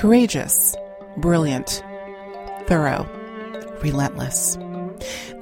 Courageous, 0.00 0.74
brilliant, 1.18 1.84
thorough, 2.66 3.06
relentless. 3.82 4.56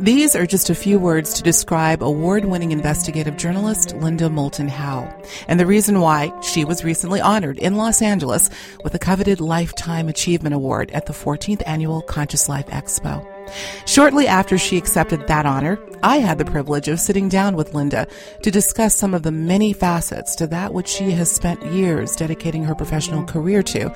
These 0.00 0.34
are 0.34 0.46
just 0.46 0.68
a 0.68 0.74
few 0.74 0.98
words 0.98 1.34
to 1.34 1.44
describe 1.44 2.02
award 2.02 2.44
winning 2.44 2.72
investigative 2.72 3.36
journalist 3.36 3.94
Linda 3.94 4.28
Moulton 4.28 4.66
Howe, 4.66 5.16
and 5.46 5.60
the 5.60 5.66
reason 5.66 6.00
why 6.00 6.32
she 6.40 6.64
was 6.64 6.82
recently 6.82 7.20
honored 7.20 7.60
in 7.60 7.76
Los 7.76 8.02
Angeles 8.02 8.50
with 8.82 8.94
the 8.94 8.98
coveted 8.98 9.40
Lifetime 9.40 10.08
Achievement 10.08 10.56
Award 10.56 10.90
at 10.90 11.06
the 11.06 11.12
14th 11.12 11.62
Annual 11.64 12.02
Conscious 12.02 12.48
Life 12.48 12.66
Expo. 12.66 13.37
Shortly 13.86 14.26
after 14.26 14.58
she 14.58 14.76
accepted 14.76 15.26
that 15.26 15.46
honor, 15.46 15.78
I 16.02 16.18
had 16.18 16.38
the 16.38 16.44
privilege 16.44 16.88
of 16.88 17.00
sitting 17.00 17.28
down 17.28 17.56
with 17.56 17.74
Linda 17.74 18.06
to 18.42 18.50
discuss 18.50 18.94
some 18.94 19.14
of 19.14 19.22
the 19.22 19.32
many 19.32 19.72
facets 19.72 20.36
to 20.36 20.46
that 20.48 20.72
which 20.72 20.88
she 20.88 21.10
has 21.12 21.30
spent 21.30 21.64
years 21.66 22.14
dedicating 22.14 22.64
her 22.64 22.74
professional 22.74 23.24
career 23.24 23.62
to, 23.64 23.92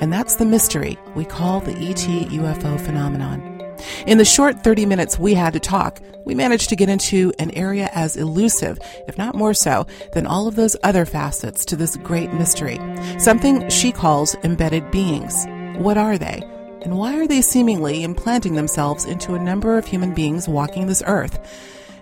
and 0.00 0.12
that's 0.12 0.36
the 0.36 0.44
mystery 0.44 0.98
we 1.14 1.24
call 1.24 1.60
the 1.60 1.72
ET 1.72 1.96
UFO 1.96 2.80
phenomenon. 2.80 3.52
In 4.06 4.18
the 4.18 4.24
short 4.24 4.62
30 4.62 4.86
minutes 4.86 5.18
we 5.18 5.34
had 5.34 5.52
to 5.52 5.60
talk, 5.60 6.00
we 6.24 6.34
managed 6.34 6.68
to 6.70 6.76
get 6.76 6.88
into 6.88 7.32
an 7.38 7.50
area 7.52 7.88
as 7.94 8.16
elusive, 8.16 8.78
if 9.06 9.16
not 9.16 9.34
more 9.34 9.54
so, 9.54 9.86
than 10.12 10.26
all 10.26 10.48
of 10.48 10.56
those 10.56 10.76
other 10.82 11.04
facets 11.04 11.64
to 11.66 11.76
this 11.76 11.96
great 11.96 12.32
mystery. 12.32 12.78
Something 13.18 13.68
she 13.70 13.92
calls 13.92 14.34
embedded 14.42 14.90
beings. 14.90 15.46
What 15.78 15.96
are 15.96 16.18
they? 16.18 16.42
And 16.86 16.96
why 16.96 17.16
are 17.16 17.26
they 17.26 17.42
seemingly 17.42 18.04
implanting 18.04 18.54
themselves 18.54 19.06
into 19.06 19.34
a 19.34 19.40
number 19.40 19.76
of 19.76 19.86
human 19.86 20.14
beings 20.14 20.46
walking 20.46 20.86
this 20.86 21.02
earth? 21.04 21.36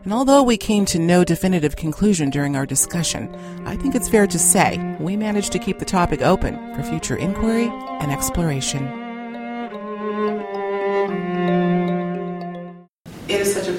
And 0.04 0.12
although 0.12 0.42
we 0.42 0.58
came 0.58 0.84
to 0.84 0.98
no 0.98 1.24
definitive 1.24 1.74
conclusion 1.74 2.28
during 2.28 2.54
our 2.54 2.66
discussion, 2.66 3.34
I 3.64 3.76
think 3.76 3.94
it's 3.94 4.10
fair 4.10 4.26
to 4.26 4.38
say 4.38 4.94
we 5.00 5.16
managed 5.16 5.52
to 5.52 5.58
keep 5.58 5.78
the 5.78 5.86
topic 5.86 6.20
open 6.20 6.74
for 6.74 6.82
future 6.82 7.16
inquiry 7.16 7.68
and 8.00 8.12
exploration. 8.12 9.03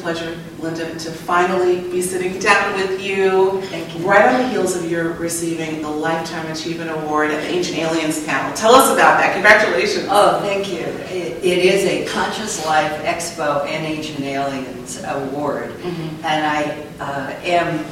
Pleasure, 0.05 0.37
Linda, 0.59 0.93
to 0.99 1.09
finally 1.11 1.81
be 1.89 1.99
sitting 1.99 2.37
down 2.37 2.75
with 2.77 3.01
you. 3.01 3.05
You. 3.05 4.07
Right 4.07 4.33
on 4.33 4.41
the 4.43 4.49
heels 4.49 4.75
of 4.75 4.89
your 4.89 5.13
receiving 5.13 5.81
the 5.81 5.89
Lifetime 5.89 6.45
Achievement 6.51 6.91
Award 6.91 7.31
at 7.31 7.41
the 7.41 7.47
Ancient 7.47 7.79
Aliens 7.79 8.23
panel. 8.23 8.55
Tell 8.55 8.75
us 8.75 8.91
about 8.93 9.19
that. 9.19 9.33
Congratulations. 9.33 10.05
Oh, 10.09 10.39
thank 10.41 10.71
you. 10.71 10.81
It, 11.09 11.43
it 11.43 11.57
is 11.57 11.85
a 11.85 12.05
Conscious 12.05 12.63
Life 12.67 12.91
Expo 13.03 13.65
and 13.65 13.83
Ancient 13.83 14.19
Aliens 14.21 15.03
Award. 15.03 15.71
Mhm. 15.81 16.23
And 16.23 16.45
I 16.45 16.85
uh, 16.99 17.33
am, 17.43 17.83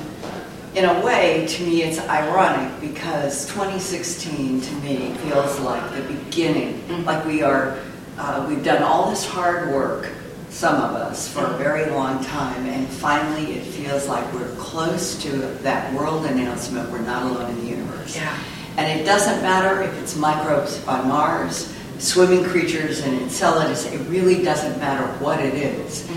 in 0.75 0.85
a 0.85 1.03
way, 1.03 1.47
to 1.47 1.63
me, 1.63 1.81
it's 1.81 1.99
ironic 2.09 2.79
because 2.79 3.47
2016 3.47 4.61
to 4.61 4.73
me 4.75 5.13
feels 5.15 5.59
like 5.61 5.95
the 5.95 6.01
beginning. 6.01 6.79
Mhm. 6.89 7.05
Like 7.05 7.25
we 7.25 7.41
are, 7.41 7.77
uh, 8.19 8.45
we've 8.47 8.63
done 8.63 8.83
all 8.83 9.09
this 9.09 9.25
hard 9.25 9.71
work, 9.71 10.09
some 10.53 10.75
of 10.75 10.91
us, 10.95 11.27
for 11.27 11.43
a 11.45 11.57
very 11.57 11.89
long 11.89 12.23
time, 12.23 12.65
and 12.67 12.87
finally 12.87 13.53
it 13.53 13.63
feels 13.63 14.07
like 14.07 14.31
we're 14.33 14.53
close 14.55 15.21
to 15.23 15.29
that 15.63 15.91
world 15.93 16.25
announcement 16.27 16.89
we're 16.91 16.99
not 16.99 17.23
alone 17.23 17.49
in 17.49 17.57
the 17.61 17.65
universe. 17.67 18.15
Yeah. 18.15 18.37
And 18.77 18.99
it 18.99 19.03
doesn't 19.03 19.41
matter 19.41 19.81
if 19.81 19.93
it's 20.01 20.15
microbes 20.15 20.85
on 20.87 21.07
Mars, 21.07 21.73
swimming 21.97 22.43
creatures 22.43 23.01
in 23.01 23.13
Enceladus, 23.21 23.91
it 23.91 23.97
really 24.09 24.43
doesn't 24.43 24.79
matter 24.79 25.07
what 25.23 25.39
it 25.39 25.55
is. 25.55 26.07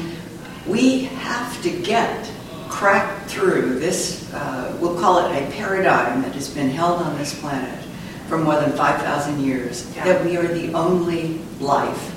We 0.66 1.04
have 1.04 1.62
to 1.62 1.70
get, 1.82 2.30
cracked 2.68 3.30
through 3.30 3.78
this, 3.78 4.30
uh, 4.34 4.76
we'll 4.80 5.00
call 5.00 5.24
it 5.24 5.30
a 5.42 5.50
paradigm 5.52 6.20
that 6.22 6.34
has 6.34 6.48
been 6.48 6.68
held 6.68 7.00
on 7.00 7.16
this 7.16 7.38
planet 7.40 7.82
for 8.28 8.36
more 8.36 8.56
than 8.60 8.72
5,000 8.72 9.40
years, 9.40 9.86
Yeah. 9.96 10.04
that 10.04 10.24
we 10.24 10.36
are 10.36 10.46
the 10.48 10.72
only 10.74 11.40
life, 11.60 12.12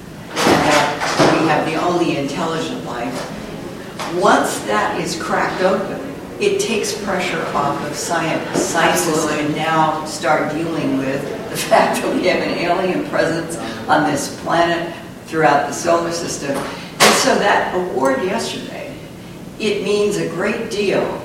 we 1.19 1.47
have 1.47 1.65
the 1.65 1.75
only 1.75 2.17
intelligent 2.17 2.83
life. 2.85 3.13
Once 4.15 4.59
that 4.61 4.99
is 4.99 5.21
cracked 5.21 5.61
open, 5.61 5.99
it 6.39 6.59
takes 6.59 6.99
pressure 7.03 7.41
off 7.53 7.85
of 7.85 7.95
science. 7.95 8.59
Science 8.59 9.05
can 9.29 9.51
now 9.55 10.05
start 10.05 10.51
dealing 10.53 10.97
with 10.97 11.21
the 11.49 11.57
fact 11.69 12.01
that 12.01 12.15
we 12.15 12.25
have 12.27 12.41
an 12.41 12.57
alien 12.57 13.05
presence 13.09 13.57
on 13.87 14.09
this 14.09 14.39
planet 14.41 14.95
throughout 15.25 15.67
the 15.67 15.73
solar 15.73 16.11
system. 16.11 16.55
And 16.55 17.15
so 17.15 17.35
that 17.35 17.75
award 17.75 18.23
yesterday, 18.23 18.95
it 19.59 19.83
means 19.83 20.17
a 20.17 20.29
great 20.29 20.71
deal, 20.71 21.21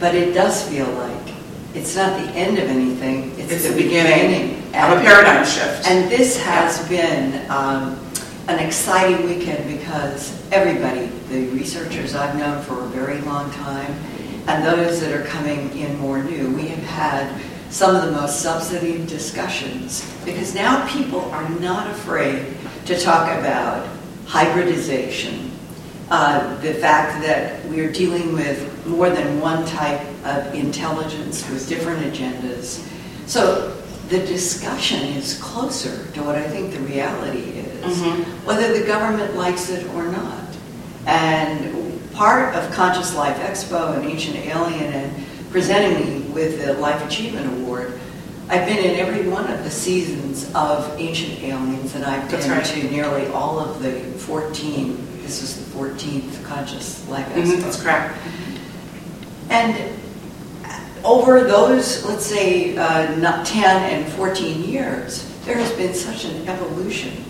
but 0.00 0.14
it 0.14 0.32
does 0.32 0.66
feel 0.68 0.90
like 0.92 1.34
it's 1.74 1.94
not 1.94 2.18
the 2.18 2.30
end 2.32 2.58
of 2.58 2.64
anything. 2.68 3.32
It's, 3.38 3.52
It's 3.52 3.68
the 3.68 3.76
beginning 3.82 4.56
of 4.74 4.98
a 4.98 5.02
paradigm 5.02 5.44
shift. 5.44 5.86
and 5.86 6.10
this 6.10 6.40
has 6.42 6.86
been 6.88 7.48
um, 7.50 7.98
an 8.48 8.60
exciting 8.60 9.26
weekend 9.26 9.78
because 9.78 10.40
everybody, 10.52 11.06
the 11.28 11.48
researchers 11.48 12.14
I've 12.14 12.36
known 12.38 12.62
for 12.62 12.84
a 12.84 12.86
very 12.86 13.20
long 13.22 13.50
time, 13.50 13.92
and 14.46 14.64
those 14.64 15.00
that 15.00 15.12
are 15.12 15.24
coming 15.24 15.76
in 15.76 15.98
more 15.98 16.22
new, 16.22 16.54
we 16.54 16.68
have 16.68 16.84
had 16.84 17.40
some 17.70 17.96
of 17.96 18.04
the 18.04 18.12
most 18.12 18.40
substantive 18.40 19.08
discussions 19.08 20.08
because 20.24 20.54
now 20.54 20.86
people 20.88 21.22
are 21.32 21.48
not 21.58 21.90
afraid 21.90 22.56
to 22.84 22.96
talk 22.96 23.36
about 23.36 23.88
hybridization, 24.26 25.50
uh, 26.10 26.56
the 26.60 26.74
fact 26.74 27.20
that 27.22 27.64
we're 27.66 27.90
dealing 27.90 28.32
with 28.32 28.86
more 28.86 29.10
than 29.10 29.40
one 29.40 29.66
type 29.66 30.00
of 30.24 30.54
intelligence 30.54 31.48
with 31.50 31.68
different 31.68 32.00
agendas. 32.04 32.86
So 33.26 33.76
the 34.08 34.18
discussion 34.20 35.00
is 35.02 35.38
closer 35.38 36.06
to 36.14 36.22
what 36.22 36.36
I 36.36 36.42
think 36.42 36.72
the 36.72 36.80
reality 36.80 37.40
is, 37.84 37.96
Mhm. 37.98 38.24
whether 38.44 38.72
the 38.78 38.86
government 38.86 39.36
likes 39.36 39.68
it 39.68 39.86
or 39.94 40.04
not. 40.04 40.44
And 41.06 42.00
part 42.12 42.54
of 42.54 42.70
Conscious 42.72 43.14
Life 43.14 43.36
Expo 43.38 43.96
and 43.96 44.04
Ancient 44.08 44.36
Alien 44.46 44.92
and 44.92 45.12
presenting 45.50 45.98
me 46.04 46.20
with 46.32 46.64
the 46.64 46.74
Life 46.74 47.04
Achievement 47.04 47.46
Award, 47.46 47.98
I've 48.48 48.64
been 48.66 48.78
in 48.78 48.96
every 49.00 49.28
one 49.28 49.46
of 49.50 49.64
the 49.64 49.70
seasons 49.70 50.46
of 50.54 50.88
Ancient 50.98 51.42
Aliens, 51.42 51.94
and 51.96 52.04
I've 52.04 52.30
been 52.30 52.48
right. 52.48 52.64
to 52.64 52.82
nearly 52.90 53.26
all 53.28 53.58
of 53.58 53.82
the 53.82 53.92
14, 54.18 54.96
this 55.24 55.42
is 55.42 55.56
the 55.56 55.64
14th 55.76 56.44
Conscious 56.44 57.00
Life 57.08 57.26
Mhm, 57.34 57.42
Expo. 57.42 57.62
That's 57.62 57.76
correct. 57.82 58.14
And 59.50 59.74
over 61.04 61.44
those, 61.44 62.04
let's 62.04 62.26
say, 62.26 62.76
uh, 62.76 63.14
not 63.16 63.46
10 63.46 63.64
and 63.64 64.12
14 64.14 64.62
years, 64.62 65.24
there 65.44 65.56
has 65.56 65.72
been 65.72 65.94
such 65.94 66.24
an 66.24 66.48
evolution 66.48 67.24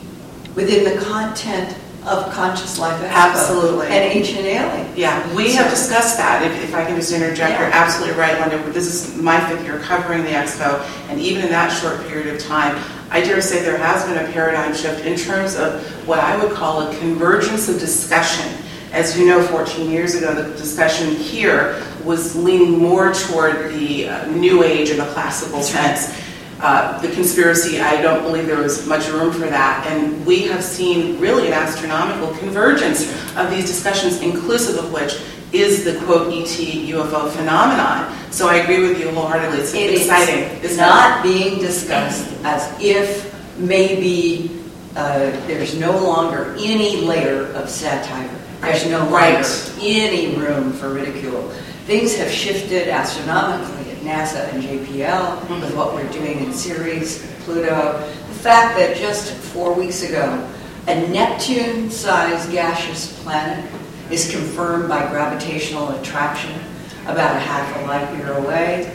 within 0.54 0.84
the 0.84 1.04
content 1.04 1.76
of 2.06 2.32
Conscious 2.32 2.78
Life 2.78 3.02
Absolutely. 3.02 3.86
and 3.86 3.96
Ancient 3.96 4.44
Alien. 4.44 4.92
Yeah, 4.96 5.34
we 5.34 5.52
have 5.54 5.68
discussed 5.68 6.16
that. 6.18 6.42
If, 6.44 6.64
if 6.64 6.74
I 6.74 6.84
can 6.84 6.94
just 6.94 7.12
interject, 7.12 7.58
you're 7.58 7.70
absolutely 7.70 8.16
right, 8.16 8.38
Linda. 8.40 8.70
This 8.70 8.86
is 8.86 9.20
my 9.20 9.40
fifth 9.48 9.64
year 9.64 9.80
covering 9.80 10.22
the 10.22 10.30
expo, 10.30 10.80
and 11.10 11.20
even 11.20 11.42
in 11.42 11.50
that 11.50 11.68
short 11.68 12.06
period 12.06 12.32
of 12.34 12.40
time, 12.40 12.80
I 13.10 13.20
dare 13.20 13.40
say 13.40 13.62
there 13.62 13.78
has 13.78 14.04
been 14.04 14.24
a 14.24 14.32
paradigm 14.32 14.72
shift 14.74 15.04
in 15.04 15.16
terms 15.18 15.56
of 15.56 15.84
what 16.06 16.20
I 16.20 16.42
would 16.42 16.52
call 16.52 16.88
a 16.88 16.96
convergence 16.98 17.68
of 17.68 17.80
discussion. 17.80 18.52
As 18.92 19.18
you 19.18 19.26
know, 19.26 19.42
14 19.42 19.90
years 19.90 20.14
ago, 20.14 20.32
the 20.32 20.56
discussion 20.56 21.14
here 21.16 21.82
was 22.06 22.36
leaning 22.36 22.78
more 22.78 23.12
toward 23.12 23.70
the 23.74 24.08
uh, 24.08 24.26
new 24.30 24.62
age 24.62 24.90
in 24.90 24.98
the 24.98 25.06
classical 25.06 25.60
sense. 25.60 26.16
Uh, 26.60 26.98
the 27.02 27.08
conspiracy, 27.08 27.80
I 27.80 28.00
don't 28.00 28.22
believe 28.22 28.46
there 28.46 28.62
was 28.62 28.86
much 28.86 29.08
room 29.10 29.30
for 29.32 29.40
that. 29.40 29.86
And 29.88 30.24
we 30.24 30.42
have 30.44 30.64
seen 30.64 31.18
really 31.20 31.48
an 31.48 31.52
astronomical 31.52 32.34
convergence 32.38 33.02
of 33.36 33.50
these 33.50 33.66
discussions, 33.66 34.22
inclusive 34.22 34.82
of 34.82 34.90
which 34.92 35.20
is 35.52 35.84
the 35.84 35.98
quote 36.06 36.32
ET 36.32 36.46
UFO 36.48 37.30
phenomenon. 37.30 38.14
So 38.30 38.48
I 38.48 38.56
agree 38.56 38.88
with 38.88 38.98
you 38.98 39.10
wholeheartedly. 39.10 39.58
It's 39.58 39.74
It 39.74 39.94
exciting. 39.94 40.44
It's 40.62 40.76
not 40.78 41.22
being 41.22 41.58
discussed 41.58 42.26
as 42.44 42.72
if 42.80 43.34
maybe 43.58 44.50
uh, 44.96 45.30
there's 45.46 45.78
no 45.78 45.92
longer 45.92 46.54
any 46.58 47.02
layer 47.02 47.46
of 47.52 47.68
satire. 47.68 48.30
There's 48.62 48.86
no 48.86 49.06
Right. 49.08 49.34
longer 49.34 49.48
any 49.82 50.36
room 50.36 50.72
for 50.72 50.88
ridicule. 50.88 51.52
Things 51.86 52.16
have 52.16 52.32
shifted 52.32 52.88
astronomically 52.88 53.92
at 53.92 53.98
NASA 53.98 54.52
and 54.52 54.60
JPL 54.60 55.48
with 55.60 55.72
what 55.76 55.94
we're 55.94 56.10
doing 56.10 56.40
in 56.40 56.52
Ceres, 56.52 57.24
Pluto. 57.44 58.00
The 58.00 58.34
fact 58.34 58.76
that 58.76 58.96
just 58.96 59.32
four 59.32 59.72
weeks 59.72 60.02
ago, 60.02 60.52
a 60.88 61.08
Neptune-sized 61.08 62.50
gaseous 62.50 63.22
planet 63.22 63.64
is 64.10 64.28
confirmed 64.32 64.88
by 64.88 65.08
gravitational 65.10 65.90
attraction 65.90 66.58
about 67.04 67.36
a 67.36 67.38
half 67.38 67.76
a 67.76 67.86
light 67.86 68.16
year 68.16 68.32
away. 68.32 68.92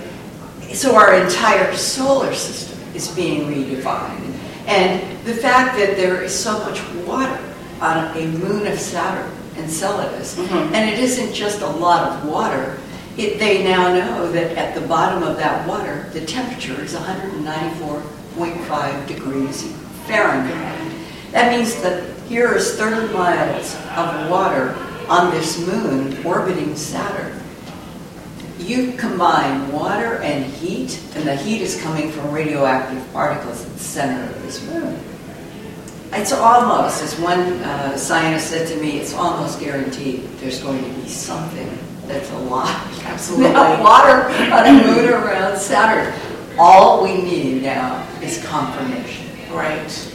So 0.74 0.94
our 0.94 1.14
entire 1.16 1.74
solar 1.78 2.34
system 2.34 2.78
is 2.94 3.08
being 3.16 3.48
redefined. 3.48 4.38
And 4.68 5.18
the 5.26 5.34
fact 5.34 5.78
that 5.78 5.96
there 5.96 6.22
is 6.22 6.38
so 6.38 6.60
much 6.60 6.84
water 7.06 7.42
on 7.80 8.18
a 8.18 8.28
moon 8.28 8.68
of 8.68 8.78
Saturn, 8.78 9.32
Enceladus, 9.58 10.36
Mhm. 10.36 10.74
and 10.74 10.90
it 10.90 11.00
isn't 11.00 11.34
just 11.34 11.62
a 11.62 11.68
lot 11.68 12.04
of 12.12 12.26
water, 12.26 12.78
it, 13.18 13.40
they 13.40 13.64
now 13.64 13.94
know 13.94 14.32
that 14.32 14.58
at 14.58 14.74
the 14.74 14.82
bottom 14.82 15.24
of 15.24 15.38
that 15.38 15.66
water, 15.68 16.08
the 16.14 16.22
temperature 16.22 16.82
is 16.82 16.96
194.5 16.96 19.08
degrees 19.08 19.66
Fahrenheit. 20.08 20.80
That 21.32 21.52
means 21.52 21.76
that 21.82 22.04
here 22.28 22.54
is 22.56 22.76
30 22.76 23.14
miles 23.14 23.76
of 23.98 24.30
water 24.30 24.76
on 25.10 25.32
this 25.32 25.58
moon 25.60 26.18
orbiting 26.24 26.76
Saturn. 26.76 27.34
You 28.60 28.94
combine 28.94 29.72
water 29.72 30.22
and 30.24 30.46
heat, 30.46 31.00
and 31.16 31.26
the 31.28 31.36
heat 31.36 31.62
is 31.62 31.76
coming 31.82 32.12
from 32.12 32.32
radioactive 32.32 33.02
particles 33.12 33.64
at 33.64 33.78
the 33.78 33.84
center 33.84 34.24
of 34.24 34.42
this 34.44 34.62
moon. 34.64 34.98
It's 36.14 36.34
almost, 36.34 37.02
as 37.02 37.18
one 37.20 37.40
uh, 37.40 37.96
scientist 37.96 38.50
said 38.50 38.68
to 38.68 38.82
me, 38.82 39.00
it's 39.00 39.14
almost 39.14 39.62
guaranteed 39.62 40.24
there's 40.40 40.62
going 40.62 40.84
to 40.84 40.90
be 41.02 41.08
something 41.08 41.70
that's 42.06 42.30
a 42.32 42.38
lot, 42.38 42.68
Absolutely. 43.06 43.54
water 43.56 44.28
on 44.52 44.68
a 44.68 44.74
moon 44.74 45.10
around 45.10 45.58
Saturn. 45.58 46.14
All 46.60 47.02
we 47.02 47.22
need 47.22 47.64
now 47.64 48.06
is 48.22 48.44
confirmation. 48.46 49.26
Right. 49.52 50.08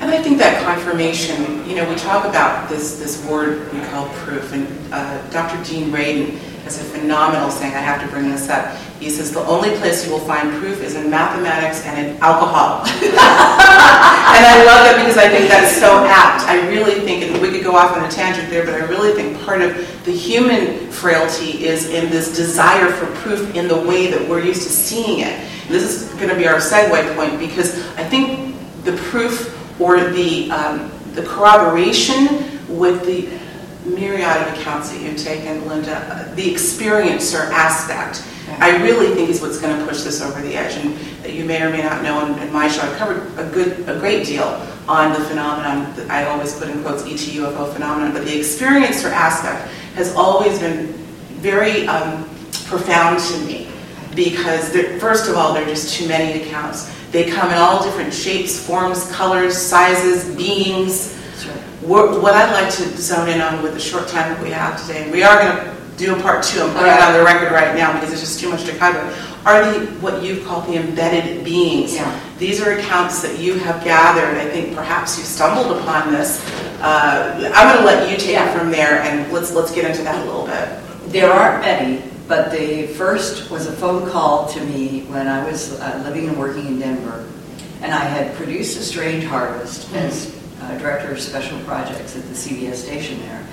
And 0.00 0.10
I 0.10 0.22
think 0.22 0.38
that 0.38 0.62
confirmation, 0.64 1.68
you 1.68 1.76
know, 1.76 1.88
we 1.88 1.96
talk 1.96 2.24
about 2.24 2.68
this, 2.68 2.98
this 2.98 3.24
word 3.26 3.72
we 3.72 3.80
call 3.86 4.08
proof, 4.10 4.52
and 4.52 4.66
uh, 4.92 5.30
Dr. 5.30 5.62
Dean 5.64 5.90
Radin 5.90 6.38
has 6.66 6.80
a 6.80 6.84
phenomenal 6.84 7.48
saying, 7.48 7.74
I 7.74 7.78
have 7.78 8.02
to 8.02 8.08
bring 8.08 8.28
this 8.28 8.48
up. 8.48 8.76
He 8.98 9.08
says, 9.08 9.32
the 9.32 9.46
only 9.46 9.70
place 9.76 10.04
you 10.04 10.12
will 10.12 10.26
find 10.26 10.50
proof 10.60 10.82
is 10.82 10.96
in 10.96 11.08
mathematics 11.08 11.84
and 11.84 11.94
in 12.04 12.16
alcohol. 12.20 12.80
and 12.86 14.42
I 14.42 14.64
love 14.66 14.82
that 14.82 14.96
because 14.98 15.16
I 15.16 15.28
think 15.28 15.48
that's 15.48 15.76
so 15.76 16.04
apt. 16.06 16.42
I 16.42 16.68
really 16.68 17.00
think, 17.06 17.22
and 17.22 17.40
we 17.40 17.52
could 17.52 17.62
go 17.62 17.76
off 17.76 17.96
on 17.96 18.04
a 18.04 18.10
tangent 18.10 18.50
there, 18.50 18.64
but 18.64 18.74
I 18.74 18.84
really 18.86 19.12
think 19.12 19.40
part 19.42 19.62
of 19.62 19.76
the 20.04 20.10
human 20.10 20.90
frailty 20.90 21.64
is 21.64 21.88
in 21.88 22.10
this 22.10 22.36
desire 22.36 22.90
for 22.90 23.06
proof 23.20 23.54
in 23.54 23.68
the 23.68 23.80
way 23.80 24.10
that 24.10 24.28
we're 24.28 24.42
used 24.42 24.62
to 24.64 24.68
seeing 24.68 25.20
it. 25.20 25.38
And 25.38 25.70
this 25.70 25.84
is 25.84 26.12
going 26.14 26.30
to 26.30 26.36
be 26.36 26.48
our 26.48 26.58
segue 26.58 27.14
point 27.14 27.38
because 27.38 27.78
I 27.96 28.02
think 28.02 28.56
the 28.82 28.96
proof 28.96 29.54
or 29.80 30.00
the, 30.00 30.50
um, 30.50 30.90
the 31.12 31.22
corroboration 31.22 32.58
with 32.68 33.06
the 33.06 33.28
myriad 33.86 34.42
of 34.42 34.58
accounts 34.58 34.90
that 34.90 35.00
you've 35.00 35.18
taken, 35.18 35.66
Linda, 35.66 35.96
uh, 35.96 36.34
the 36.34 36.52
experiencer 36.52 37.50
aspect, 37.50 38.22
I 38.58 38.82
really 38.82 39.14
think 39.14 39.28
is 39.28 39.40
what's 39.40 39.60
going 39.60 39.78
to 39.78 39.86
push 39.86 40.02
this 40.02 40.22
over 40.22 40.40
the 40.40 40.54
edge. 40.54 40.76
And 40.76 41.32
you 41.32 41.44
may 41.44 41.62
or 41.62 41.70
may 41.70 41.82
not 41.82 42.02
know, 42.02 42.24
in, 42.24 42.38
in 42.40 42.52
my 42.52 42.68
show, 42.68 42.82
I 42.82 42.96
covered 42.96 43.26
a 43.38 43.48
good, 43.50 43.88
a 43.88 43.98
great 43.98 44.26
deal 44.26 44.44
on 44.88 45.12
the 45.12 45.20
phenomenon. 45.26 45.94
That 45.96 46.10
I 46.10 46.24
always 46.26 46.56
put 46.58 46.68
in 46.68 46.82
quotes 46.82 47.02
ET 47.04 47.18
UFO 47.18 47.72
phenomenon, 47.72 48.12
but 48.12 48.24
the 48.24 48.38
experiencer 48.38 49.10
aspect 49.10 49.68
has 49.94 50.14
always 50.14 50.58
been 50.58 50.92
very 51.40 51.86
um, 51.88 52.24
profound 52.66 53.20
to 53.20 53.38
me 53.46 53.68
because 54.14 54.70
first 55.00 55.28
of 55.28 55.36
all, 55.36 55.52
there 55.52 55.62
are 55.62 55.66
just 55.66 55.94
too 55.94 56.08
many 56.08 56.42
accounts. 56.42 56.92
They 57.10 57.30
come 57.30 57.50
in 57.50 57.56
all 57.56 57.82
different 57.82 58.12
shapes, 58.12 58.58
forms, 58.64 59.10
colors, 59.12 59.56
sizes, 59.56 60.34
beings. 60.36 61.15
What 61.86 62.34
I'd 62.34 62.52
like 62.52 62.74
to 62.74 63.00
zone 63.00 63.28
in 63.28 63.40
on 63.40 63.62
with 63.62 63.74
the 63.74 63.78
short 63.78 64.08
time 64.08 64.34
that 64.34 64.42
we 64.42 64.50
have 64.50 64.84
today, 64.84 65.08
we 65.08 65.22
are 65.22 65.38
going 65.38 65.56
to 65.56 65.76
do 65.96 66.16
a 66.16 66.20
part 66.20 66.42
two. 66.42 66.60
I'm 66.60 66.72
putting 66.72 66.92
it 66.92 67.00
on 67.00 67.12
the 67.12 67.22
record 67.22 67.52
right 67.52 67.76
now 67.76 67.92
because 67.92 68.08
there's 68.08 68.22
just 68.22 68.40
too 68.40 68.50
much 68.50 68.64
to 68.64 68.76
cover. 68.76 68.98
Are 69.44 69.70
the 69.70 69.86
what 70.00 70.20
you 70.20 70.44
call 70.44 70.62
the 70.62 70.74
embedded 70.78 71.44
beings? 71.44 71.94
Yeah. 71.94 72.20
These 72.38 72.60
are 72.60 72.72
accounts 72.72 73.22
that 73.22 73.38
you 73.38 73.54
have 73.60 73.84
gathered. 73.84 74.36
I 74.36 74.50
think 74.50 74.74
perhaps 74.74 75.16
you 75.16 75.22
stumbled 75.22 75.78
upon 75.78 76.12
this. 76.12 76.44
Uh, 76.80 77.52
I'm 77.54 77.68
going 77.68 77.78
to 77.78 77.84
let 77.84 78.10
you 78.10 78.16
take 78.16 78.32
yeah. 78.32 78.52
it 78.52 78.58
from 78.58 78.72
there, 78.72 79.02
and 79.02 79.32
let's 79.32 79.52
let's 79.54 79.72
get 79.72 79.88
into 79.88 80.02
that 80.02 80.20
a 80.20 80.24
little 80.24 80.44
bit. 80.44 81.12
There 81.12 81.30
aren't 81.30 81.62
many, 81.62 82.02
but 82.26 82.50
the 82.50 82.88
first 82.88 83.48
was 83.48 83.68
a 83.68 83.72
phone 83.72 84.10
call 84.10 84.48
to 84.48 84.60
me 84.64 85.04
when 85.04 85.28
I 85.28 85.48
was 85.48 85.78
uh, 85.78 86.02
living 86.04 86.28
and 86.28 86.36
working 86.36 86.66
in 86.66 86.80
Denver, 86.80 87.24
and 87.80 87.94
I 87.94 88.02
had 88.02 88.34
produced 88.34 88.76
a 88.76 88.82
strange 88.82 89.22
harvest 89.22 89.86
mm-hmm. 89.86 89.98
as 89.98 90.36
uh, 90.66 90.78
director 90.78 91.12
of 91.12 91.20
special 91.20 91.58
projects 91.60 92.16
at 92.16 92.22
the 92.24 92.34
CBS 92.34 92.76
station 92.76 93.20
there. 93.20 93.46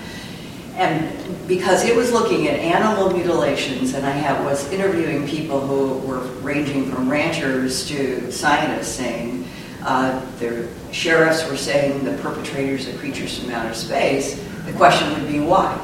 And 0.75 1.47
because 1.47 1.85
it 1.85 1.95
was 1.95 2.11
looking 2.11 2.47
at 2.47 2.59
animal 2.59 3.11
mutilations, 3.11 3.93
and 3.93 4.05
I 4.05 4.41
was 4.43 4.71
interviewing 4.71 5.27
people 5.27 5.59
who 5.59 5.99
were 6.07 6.21
ranging 6.41 6.91
from 6.91 7.09
ranchers 7.09 7.87
to 7.89 8.31
scientists 8.31 8.95
saying, 8.95 9.47
uh, 9.83 10.19
the 10.39 10.67
sheriffs 10.91 11.47
were 11.47 11.57
saying 11.57 12.03
the 12.03 12.17
perpetrators 12.23 12.87
are 12.87 12.97
creatures 12.97 13.37
from 13.37 13.51
outer 13.51 13.73
space, 13.73 14.41
the 14.65 14.73
question 14.73 15.11
would 15.13 15.31
be 15.31 15.39
why? 15.39 15.75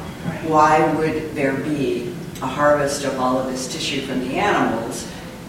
Why 0.47 0.91
would 0.95 1.35
there 1.35 1.55
be 1.55 2.15
a 2.41 2.47
harvest 2.47 3.03
of 3.03 3.19
all 3.19 3.37
of 3.37 3.47
this 3.51 3.71
tissue 3.71 4.01
from 4.01 4.21
the 4.21 4.35
animals? 4.35 5.07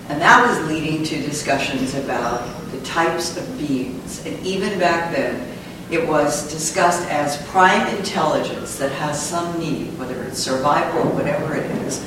And 0.09 0.21
that 0.21 0.45
was 0.47 0.69
leading 0.69 1.05
to 1.05 1.23
discussions 1.23 1.95
about 1.95 2.45
the 2.73 2.81
types 2.81 3.37
of 3.37 3.59
beings. 3.59 4.27
And 4.27 4.39
even 4.45 4.79
back 4.79 5.15
then, 5.15 5.50
it 5.91 6.07
was 6.07 6.49
discussed 6.53 7.07
as 7.09 7.37
prime 7.49 7.87
intelligence 7.97 8.79
that 8.79 8.93
has 8.93 9.21
some 9.21 9.59
need, 9.59 9.99
whether 9.99 10.23
it's 10.23 10.39
survival 10.39 11.01
or 11.01 11.15
whatever 11.15 11.57
it 11.57 11.69
is, 11.83 12.05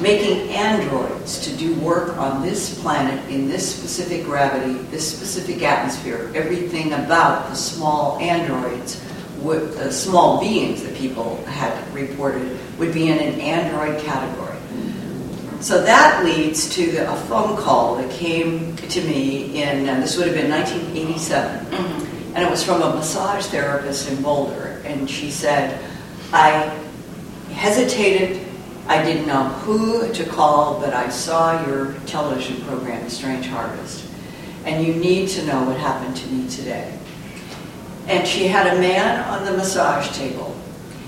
making 0.00 0.48
androids 0.48 1.38
to 1.44 1.54
do 1.56 1.74
work 1.76 2.16
on 2.16 2.42
this 2.42 2.80
planet 2.80 3.22
in 3.30 3.48
this 3.48 3.76
specific 3.76 4.24
gravity, 4.24 4.74
this 4.90 5.08
specific 5.16 5.62
atmosphere, 5.62 6.30
everything 6.34 6.92
about 6.92 7.48
the 7.48 7.54
small 7.54 8.18
androids, 8.18 9.00
would, 9.38 9.72
the 9.74 9.92
small 9.92 10.40
beings 10.40 10.82
that 10.82 10.94
people 10.96 11.42
had 11.44 11.94
reported, 11.94 12.58
would 12.78 12.92
be 12.92 13.08
in 13.08 13.18
an 13.18 13.40
android 13.40 14.00
category. 14.02 14.56
So 15.60 15.82
that 15.82 16.24
leads 16.24 16.74
to 16.74 16.90
the, 16.90 17.10
a 17.10 17.16
phone 17.16 17.56
call 17.56 17.96
that 17.96 18.10
came 18.10 18.76
to 18.76 19.00
me 19.02 19.62
in, 19.62 19.84
this 20.00 20.16
would 20.16 20.26
have 20.26 20.36
been 20.36 20.50
1987. 20.50 21.66
Mm-hmm 21.66 22.09
and 22.34 22.44
it 22.44 22.50
was 22.50 22.62
from 22.62 22.80
a 22.82 22.94
massage 22.94 23.46
therapist 23.46 24.08
in 24.08 24.22
Boulder. 24.22 24.80
And 24.84 25.10
she 25.10 25.30
said, 25.30 25.82
I 26.32 26.78
hesitated. 27.52 28.46
I 28.86 29.02
didn't 29.02 29.26
know 29.26 29.44
who 29.44 30.12
to 30.12 30.24
call, 30.24 30.80
but 30.80 30.94
I 30.94 31.08
saw 31.08 31.64
your 31.66 31.94
television 32.06 32.60
program, 32.62 33.08
Strange 33.08 33.46
Harvest. 33.46 34.06
And 34.64 34.84
you 34.86 34.94
need 34.94 35.28
to 35.30 35.46
know 35.46 35.64
what 35.64 35.76
happened 35.76 36.16
to 36.16 36.26
me 36.28 36.48
today. 36.48 36.96
And 38.06 38.26
she 38.26 38.46
had 38.46 38.76
a 38.76 38.80
man 38.80 39.24
on 39.28 39.44
the 39.44 39.52
massage 39.52 40.16
table, 40.16 40.56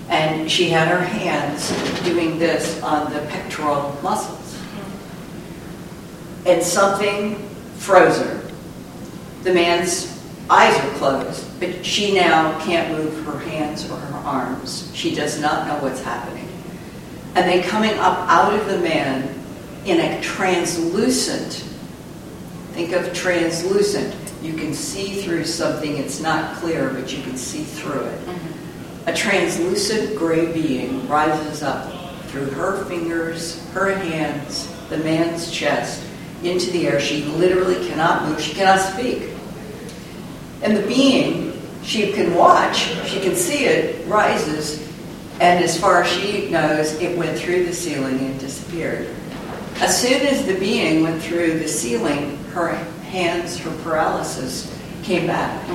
and 0.09 0.51
she 0.51 0.71
had 0.71 0.89
her 0.89 1.03
hands 1.03 1.71
doing 2.03 2.39
this 2.39 2.83
on 2.83 3.13
the 3.13 3.21
pectoral 3.27 3.99
muscles. 4.03 4.59
And 6.47 6.63
something 6.63 7.37
froze 7.77 8.19
her. 8.19 8.41
The 9.43 9.55
man's 9.55 10.12
eyes 10.53 10.79
are 10.79 10.99
closed, 10.99 11.61
but 11.61 11.85
she 11.85 12.15
now 12.15 12.59
can't 12.61 12.97
move 12.97 13.25
her 13.25 13.39
hands 13.39 13.91
or 13.91 13.97
her 13.97 14.19
arms. 14.19 14.91
She 14.95 15.15
does 15.15 15.41
not 15.41 15.67
know 15.67 15.83
what's 15.83 16.03
happening. 16.03 16.47
And 17.35 17.49
then 17.49 17.63
coming 17.63 17.93
up 17.93 18.19
out 18.29 18.53
of 18.53 18.67
the 18.67 18.79
man 18.79 19.35
in 19.87 19.99
a 19.99 20.21
translucent, 20.21 21.65
think 22.75 22.93
of 22.93 23.15
translucent, 23.15 24.15
you 24.43 24.53
can 24.53 24.75
see 24.75 25.23
through 25.23 25.45
something, 25.45 25.97
it's 25.97 26.21
not 26.21 26.57
clear, 26.57 26.91
but 26.91 27.17
you 27.17 27.23
can 27.23 27.37
see 27.37 27.65
through 27.65 28.03
it. 28.03 28.27
Mm-hmm. 28.27 29.09
A 29.09 29.15
translucent 29.15 30.19
gray 30.19 30.53
being 30.53 31.09
rises 31.09 31.63
up 31.63 31.91
through 32.27 32.51
her 32.51 32.85
fingers, 32.85 33.67
her 33.71 33.95
hands, 33.95 34.69
the 34.91 34.99
man's 34.99 35.51
chest, 35.51 36.05
into 36.43 36.71
the 36.73 36.89
air. 36.89 37.01
She 37.01 37.25
literally 37.25 37.87
cannot 37.89 38.29
move, 38.29 38.41
she 38.41 38.53
cannot 38.55 38.81
speak. 38.81 39.31
And 40.63 40.77
the 40.77 40.87
being, 40.87 41.61
she 41.83 42.13
can 42.13 42.35
watch, 42.35 42.89
she 43.07 43.21
can 43.21 43.35
see 43.35 43.65
it, 43.65 44.07
rises, 44.07 44.89
and 45.41 45.63
as 45.65 45.79
far 45.79 46.03
as 46.03 46.09
she 46.09 46.49
knows, 46.51 46.93
it 46.95 47.19
went 47.19 47.37
through 47.37 47.67
the 47.67 47.73
ceiling 47.73 48.19
and 48.21 48.39
disappeared. 48.39 49.09
As 49.77 50.01
soon 50.01 50.21
as 50.23 50.47
the 50.47 50.55
being 50.59 51.03
went 51.03 51.21
through 51.21 51.59
the 51.59 51.67
ceiling, 51.67 52.37
her 52.53 52.75
hands, 53.11 53.59
her 53.59 53.77
paralysis 53.83 54.73
came 55.03 55.27
back. 55.27 55.69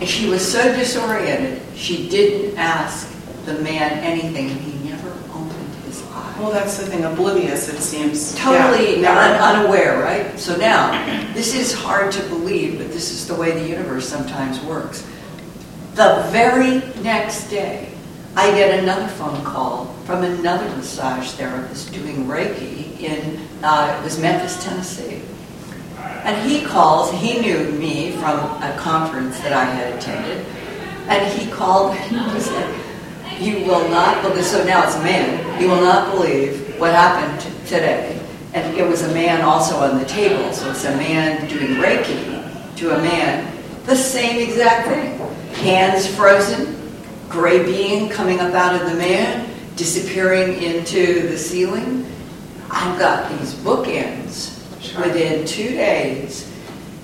And 0.00 0.08
she 0.08 0.30
was 0.30 0.50
so 0.50 0.74
disoriented, 0.74 1.60
she 1.76 2.08
didn't 2.08 2.56
ask 2.56 3.14
the 3.44 3.54
man 3.60 3.98
anything. 3.98 4.48
He 4.48 4.88
never 4.88 5.10
opened 5.10 5.74
his 5.84 6.02
eyes. 6.12 6.20
Well, 6.40 6.52
that's 6.52 6.78
the 6.78 6.86
thing, 6.86 7.04
oblivious, 7.04 7.68
it 7.68 7.80
seems. 7.80 8.34
Totally 8.34 9.02
yeah, 9.02 9.12
un- 9.12 9.58
unaware, 9.58 10.00
right? 10.00 10.38
So 10.40 10.56
now, 10.56 10.90
this 11.34 11.54
is 11.54 11.74
hard 11.74 12.10
to 12.12 12.22
believe, 12.28 12.78
but 12.78 12.88
this 12.88 13.10
is 13.10 13.28
the 13.28 13.34
way 13.34 13.52
the 13.52 13.68
universe 13.68 14.08
sometimes 14.08 14.58
works. 14.62 15.02
The 15.96 16.26
very 16.30 16.78
next 17.02 17.50
day, 17.50 17.92
I 18.36 18.50
get 18.52 18.78
another 18.78 19.06
phone 19.08 19.44
call 19.44 19.86
from 20.06 20.24
another 20.24 20.64
massage 20.76 21.30
therapist 21.32 21.92
doing 21.92 22.24
Reiki 22.24 22.98
in, 23.00 23.38
uh, 23.62 23.98
it 24.00 24.02
was 24.02 24.18
Memphis, 24.18 24.64
Tennessee. 24.64 25.20
And 25.98 26.50
he 26.50 26.64
calls, 26.64 27.12
he 27.12 27.38
knew 27.38 27.70
me 27.72 28.12
from 28.12 28.38
a 28.62 28.74
conference 28.78 29.38
that 29.40 29.52
I 29.52 29.64
had 29.64 29.92
attended, 29.94 30.46
and 31.06 31.38
he 31.38 31.50
called 31.50 31.94
and 31.96 32.30
he 32.32 32.40
said, 32.40 32.80
you 33.40 33.64
will 33.64 33.88
not 33.88 34.22
believe, 34.22 34.44
so 34.44 34.62
now 34.64 34.84
it's 34.84 34.96
a 34.96 35.02
man, 35.02 35.60
you 35.60 35.68
will 35.68 35.80
not 35.80 36.12
believe 36.12 36.78
what 36.78 36.92
happened 36.92 37.40
today. 37.66 38.20
And 38.52 38.76
it 38.76 38.86
was 38.86 39.02
a 39.02 39.14
man 39.14 39.42
also 39.42 39.76
on 39.76 39.98
the 39.98 40.04
table, 40.04 40.52
so 40.52 40.70
it's 40.70 40.84
a 40.84 40.96
man 40.96 41.48
doing 41.48 41.76
Reiki 41.76 42.76
to 42.76 42.96
a 42.96 42.98
man 43.02 43.46
The 43.86 43.96
same 43.96 44.46
exact 44.48 44.88
thing. 44.88 45.18
Hands 45.64 46.06
frozen, 46.14 46.76
gray 47.28 47.64
being 47.64 48.08
coming 48.08 48.38
up 48.40 48.54
out 48.54 48.80
of 48.80 48.90
the 48.90 48.96
man, 48.96 49.48
disappearing 49.76 50.62
into 50.62 51.26
the 51.28 51.36
ceiling. 51.38 52.06
I've 52.70 52.98
got 52.98 53.30
these 53.38 53.54
bookends 53.54 54.56
Sure. 54.80 55.02
within 55.02 55.44
two 55.44 55.70
days. 55.70 56.48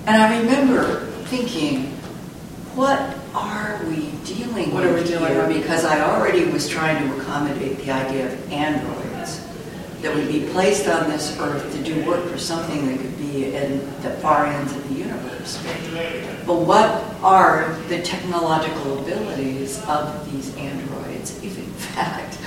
And 0.05 0.21
I 0.21 0.39
remember 0.39 1.05
thinking, 1.25 1.87
what 2.75 2.99
are 3.37 3.79
we 3.85 4.11
dealing 4.25 4.73
What 4.73 4.83
are 4.83 4.89
we 4.89 4.95
with 4.95 5.07
dealing 5.07 5.33
here? 5.33 5.47
with? 5.47 5.61
Because 5.61 5.85
I 5.85 6.01
already 6.01 6.45
was 6.45 6.67
trying 6.67 7.07
to 7.07 7.17
accommodate 7.21 7.77
the 7.79 7.91
idea 7.91 8.27
of 8.27 8.51
androids 8.51 9.45
that 10.01 10.13
would 10.13 10.27
be 10.27 10.47
placed 10.49 10.87
on 10.87 11.09
this 11.09 11.37
earth 11.39 11.71
to 11.73 11.83
do 11.83 12.05
work 12.05 12.25
for 12.29 12.37
something 12.37 12.85
that 12.87 12.99
could 12.99 13.17
be 13.17 13.55
in 13.55 13.79
the 14.01 14.11
far 14.21 14.45
ends 14.45 14.75
of 14.75 14.87
the 14.89 14.95
universe. 14.95 15.57
But 16.45 16.61
what 16.61 17.03
are 17.23 17.75
the 17.89 18.01
technological 18.01 18.99
abilities 18.99 19.83
of 19.87 20.31
these 20.31 20.55
androids 20.57 21.43
if 21.43 21.57
in 21.57 21.65
fact 21.73 22.37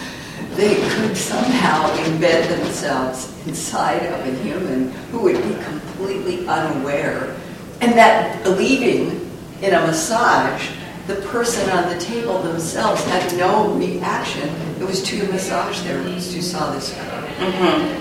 they 0.55 0.75
could 0.77 1.17
somehow 1.17 1.89
embed 1.97 2.49
themselves 2.49 3.33
inside 3.47 4.03
of 4.07 4.27
a 4.27 4.43
human 4.43 4.91
who 5.11 5.21
would 5.21 5.37
be 5.43 5.55
completely 5.65 6.47
unaware 6.47 7.37
and 7.81 7.93
that 7.93 8.43
believing 8.43 9.29
in 9.63 9.75
a 9.75 9.87
massage 9.87 10.71
the 11.15 11.21
person 11.23 11.69
on 11.71 11.89
the 11.89 11.99
table 11.99 12.41
themselves 12.43 13.03
had 13.05 13.37
no 13.37 13.73
reaction. 13.75 14.49
It 14.81 14.85
was 14.85 15.03
two 15.03 15.27
massage 15.29 15.81
therapists 15.81 16.33
who 16.33 16.41
saw 16.41 16.71
this 16.73 16.95
mm-hmm. 16.95 17.93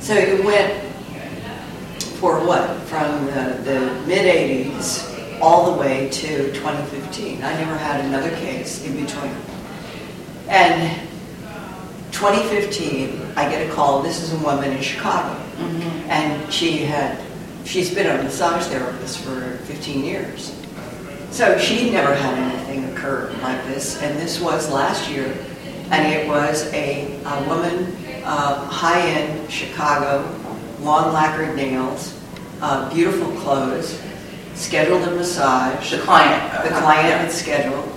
so 0.00 0.14
it 0.14 0.44
went 0.44 0.84
for 2.20 2.38
what? 2.44 2.68
From 2.82 3.26
the, 3.26 3.60
the 3.64 4.04
mid 4.06 4.26
80s 4.26 5.40
all 5.40 5.72
the 5.72 5.78
way 5.78 6.08
to 6.10 6.52
2015. 6.52 7.42
I 7.42 7.52
never 7.54 7.76
had 7.76 8.04
another 8.04 8.30
case 8.30 8.84
in 8.84 8.94
between. 8.94 9.34
And 10.48 11.00
2015, 12.12 13.32
I 13.36 13.48
get 13.48 13.68
a 13.68 13.72
call. 13.72 14.02
This 14.02 14.22
is 14.22 14.32
a 14.32 14.38
woman 14.38 14.72
in 14.72 14.82
Chicago. 14.82 15.38
Mm-hmm. 15.56 16.10
And 16.10 16.52
she 16.52 16.78
had, 16.78 17.18
she's 17.64 17.94
been 17.94 18.06
a 18.06 18.22
massage 18.22 18.66
therapist 18.66 19.18
for 19.18 19.58
15 19.64 20.04
years. 20.04 20.54
So 21.30 21.58
she 21.58 21.90
never 21.90 22.14
had 22.14 22.34
anything 22.38 22.84
occur 22.92 23.30
like 23.42 23.64
this, 23.66 24.00
and 24.02 24.18
this 24.18 24.40
was 24.40 24.70
last 24.70 25.08
year, 25.10 25.36
and 25.90 26.12
it 26.12 26.26
was 26.26 26.72
a, 26.72 27.20
a 27.24 27.48
woman, 27.48 27.94
uh, 28.24 28.66
high-end 28.66 29.50
Chicago, 29.50 30.28
long 30.80 31.12
lacquered 31.12 31.54
nails, 31.54 32.18
uh, 32.60 32.92
beautiful 32.92 33.30
clothes, 33.40 34.00
scheduled 34.54 35.02
a 35.06 35.10
massage. 35.12 35.90
The 35.90 35.98
client. 35.98 36.64
The 36.64 36.70
client 36.70 37.20
had 37.20 37.30
scheduled, 37.30 37.88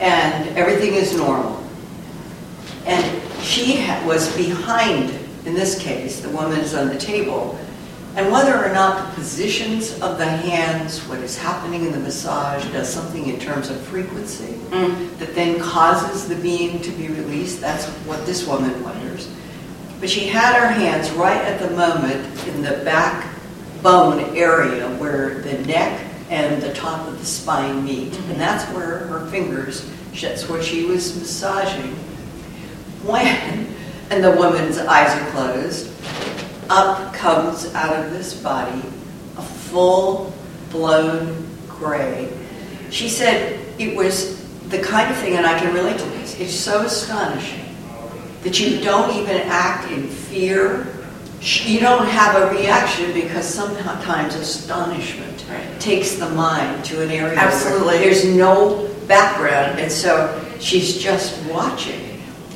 and 0.00 0.56
everything 0.56 0.94
is 0.94 1.14
normal. 1.14 1.62
And 2.86 3.22
she 3.42 3.82
ha- 3.82 4.02
was 4.06 4.34
behind, 4.36 5.10
in 5.44 5.54
this 5.54 5.78
case, 5.78 6.20
the 6.20 6.30
woman 6.30 6.58
is 6.60 6.74
on 6.74 6.88
the 6.88 6.98
table, 6.98 7.58
and 8.16 8.32
whether 8.32 8.64
or 8.64 8.72
not 8.72 9.06
the 9.10 9.14
positions 9.14 9.92
of 10.00 10.16
the 10.16 10.26
hands, 10.26 11.00
what 11.06 11.18
is 11.18 11.36
happening 11.36 11.84
in 11.84 11.92
the 11.92 11.98
massage, 11.98 12.64
does 12.72 12.88
something 12.92 13.26
in 13.26 13.38
terms 13.38 13.68
of 13.68 13.78
frequency 13.82 14.54
Mm. 14.70 15.16
that 15.18 15.34
then 15.34 15.60
causes 15.60 16.26
the 16.26 16.34
being 16.34 16.80
to 16.80 16.90
be 16.92 17.08
released, 17.08 17.60
that's 17.60 17.86
what 18.06 18.24
this 18.26 18.46
woman 18.46 18.82
wonders. 18.82 19.28
But 20.00 20.10
she 20.10 20.26
had 20.26 20.54
her 20.56 20.66
hands 20.68 21.10
right 21.12 21.40
at 21.40 21.60
the 21.60 21.70
moment 21.76 22.46
in 22.48 22.62
the 22.62 22.82
back 22.84 23.26
bone 23.82 24.34
area 24.36 24.88
where 24.96 25.38
the 25.42 25.58
neck 25.66 26.02
and 26.30 26.60
the 26.60 26.72
top 26.74 27.06
of 27.06 27.18
the 27.18 27.24
spine 27.26 27.84
meet. 27.84 28.18
And 28.30 28.40
that's 28.40 28.64
where 28.74 28.98
her 29.06 29.26
fingers, 29.26 29.88
that's 30.20 30.48
where 30.48 30.62
she 30.62 30.84
was 30.84 31.16
massaging. 31.16 31.94
When, 33.04 33.26
and 34.10 34.24
the 34.24 34.32
woman's 34.32 34.78
eyes 34.78 35.14
are 35.20 35.30
closed, 35.30 35.90
up 36.70 37.12
comes 37.14 37.72
out 37.74 38.04
of 38.04 38.12
this 38.12 38.40
body 38.40 38.82
a 39.36 39.42
full 39.42 40.32
blown 40.70 41.46
gray. 41.68 42.28
She 42.90 43.08
said 43.08 43.60
it 43.78 43.96
was 43.96 44.42
the 44.68 44.78
kind 44.80 45.10
of 45.10 45.16
thing, 45.18 45.34
and 45.36 45.46
I 45.46 45.58
can 45.58 45.72
relate 45.74 45.98
to 45.98 46.04
this, 46.06 46.38
it's 46.40 46.54
so 46.54 46.82
astonishing 46.82 47.76
that 48.42 48.58
you 48.58 48.80
don't 48.82 49.14
even 49.16 49.36
act 49.46 49.90
in 49.90 50.08
fear. 50.08 50.86
You 51.40 51.80
don't 51.80 52.06
have 52.08 52.34
a 52.42 52.54
reaction 52.54 53.12
because 53.12 53.46
sometimes 53.46 54.34
astonishment 54.34 55.44
Right. 55.48 55.80
takes 55.80 56.14
the 56.14 56.28
mind 56.30 56.84
to 56.86 57.02
an 57.02 57.10
area 57.10 57.36
where 57.36 57.38
Absolutely. 57.38 57.98
there's 57.98 58.24
no 58.24 58.88
background, 59.06 59.78
and 59.78 59.92
so 59.92 60.40
she's 60.58 60.96
just 60.96 61.40
watching 61.46 62.00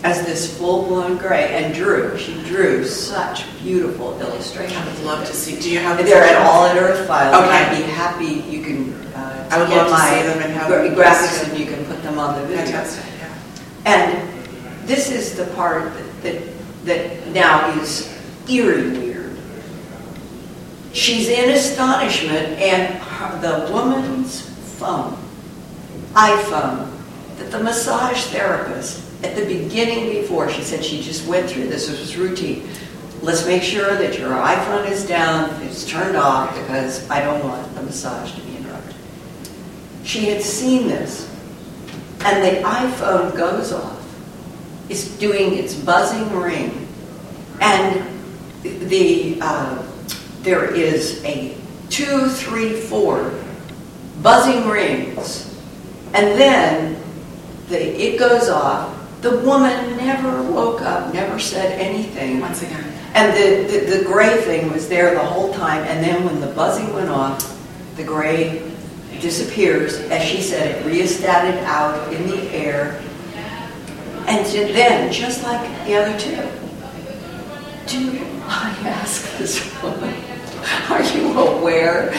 as 0.02 0.24
this 0.24 0.56
full-blown 0.56 1.18
gray 1.18 1.62
and 1.62 1.74
drew. 1.74 2.16
She 2.16 2.34
drew 2.44 2.84
such 2.84 3.44
beautiful 3.58 4.18
illustrations. 4.20 4.78
I 4.78 4.86
would 4.86 5.04
love 5.04 5.26
to 5.26 5.34
see. 5.34 5.60
Do 5.60 5.70
you 5.70 5.78
have? 5.78 5.98
They're 6.04 6.24
at 6.24 6.46
all 6.46 6.66
at 6.66 6.76
Earth 6.76 7.06
File. 7.06 7.42
Okay. 7.42 7.50
I'd 7.50 7.76
be 7.76 7.82
happy. 7.82 8.50
You 8.50 8.62
can. 8.62 8.92
Uh, 9.14 9.48
I 9.50 9.58
would 9.58 9.68
love 9.68 9.86
to 9.86 9.92
my 9.92 10.10
see 10.10 10.26
them 10.26 10.42
and 10.42 10.52
have 10.52 10.70
graphics, 10.96 11.48
and 11.48 11.58
you 11.58 11.66
can 11.66 11.84
put 11.84 12.02
them 12.02 12.18
on 12.18 12.40
the 12.40 12.46
video. 12.46 12.64
Fantastic. 12.64 13.04
Yeah. 13.18 13.92
And 13.92 14.88
this 14.88 15.10
is 15.10 15.36
the 15.36 15.46
part 15.54 15.92
that, 15.92 16.22
that, 16.22 16.42
that 16.84 17.26
now 17.28 17.70
is 17.80 18.08
eerie 18.48 18.90
weird. 18.90 19.38
She's 20.92 21.28
in 21.28 21.50
astonishment, 21.50 22.58
and 22.58 22.94
her, 22.94 23.40
the 23.40 23.72
woman's 23.72 24.40
phone, 24.78 25.16
iPhone, 26.14 26.90
that 27.38 27.50
the 27.50 27.60
massage 27.62 28.24
therapist, 28.26 29.09
at 29.22 29.36
the 29.36 29.44
beginning 29.44 30.20
before, 30.20 30.48
she 30.50 30.62
said 30.62 30.84
she 30.84 31.02
just 31.02 31.26
went 31.26 31.50
through 31.50 31.68
this, 31.68 31.90
was 31.90 32.16
routine. 32.16 32.68
Let's 33.22 33.46
make 33.46 33.62
sure 33.62 33.96
that 33.96 34.18
your 34.18 34.30
iPhone 34.30 34.90
is 34.90 35.06
down, 35.06 35.50
it's 35.62 35.86
turned 35.86 36.16
off, 36.16 36.54
because 36.54 37.08
I 37.10 37.20
don't 37.20 37.44
want 37.44 37.74
the 37.74 37.82
massage 37.82 38.32
to 38.32 38.40
be 38.40 38.56
interrupted. 38.56 38.96
She 40.04 40.26
had 40.26 40.40
seen 40.40 40.88
this, 40.88 41.28
and 42.24 42.42
the 42.42 42.62
iPhone 42.62 43.36
goes 43.36 43.72
off. 43.72 43.98
It's 44.88 45.08
doing 45.18 45.56
its 45.56 45.74
buzzing 45.74 46.34
ring, 46.34 46.88
and 47.60 48.06
the 48.62 49.38
uh, 49.42 49.86
there 50.40 50.74
is 50.74 51.22
a 51.24 51.54
two, 51.90 52.28
three, 52.28 52.72
four 52.72 53.34
buzzing 54.22 54.66
rings, 54.66 55.54
and 56.14 56.40
then 56.40 57.02
the, 57.68 57.78
it 57.78 58.18
goes 58.18 58.48
off. 58.48 58.96
The 59.20 59.38
woman 59.40 59.96
never 59.96 60.42
woke 60.50 60.80
up, 60.80 61.12
never 61.12 61.38
said 61.38 61.78
anything. 61.78 62.40
Once 62.40 62.62
again. 62.62 62.84
And 63.14 63.36
the, 63.36 63.70
the, 63.70 63.98
the 63.98 64.04
gray 64.04 64.40
thing 64.42 64.72
was 64.72 64.88
there 64.88 65.14
the 65.14 65.24
whole 65.24 65.52
time, 65.52 65.82
and 65.84 66.02
then 66.02 66.24
when 66.24 66.40
the 66.40 66.46
buzzing 66.48 66.92
went 66.94 67.10
off, 67.10 67.58
the 67.96 68.04
gray 68.04 68.62
disappears. 69.20 69.96
As 70.10 70.22
she 70.22 70.40
said, 70.40 70.76
it 70.76 70.86
rheostated 70.86 71.62
out 71.64 72.12
in 72.12 72.26
the 72.28 72.42
air. 72.54 73.02
And 74.26 74.46
then, 74.46 75.12
just 75.12 75.42
like 75.42 75.60
the 75.86 75.96
other 75.96 76.18
two, 76.18 76.36
do 77.86 78.24
I 78.44 78.70
ask 78.84 79.36
this 79.38 79.82
woman, 79.82 80.14
are 80.90 81.02
you 81.02 81.38
aware 81.38 82.10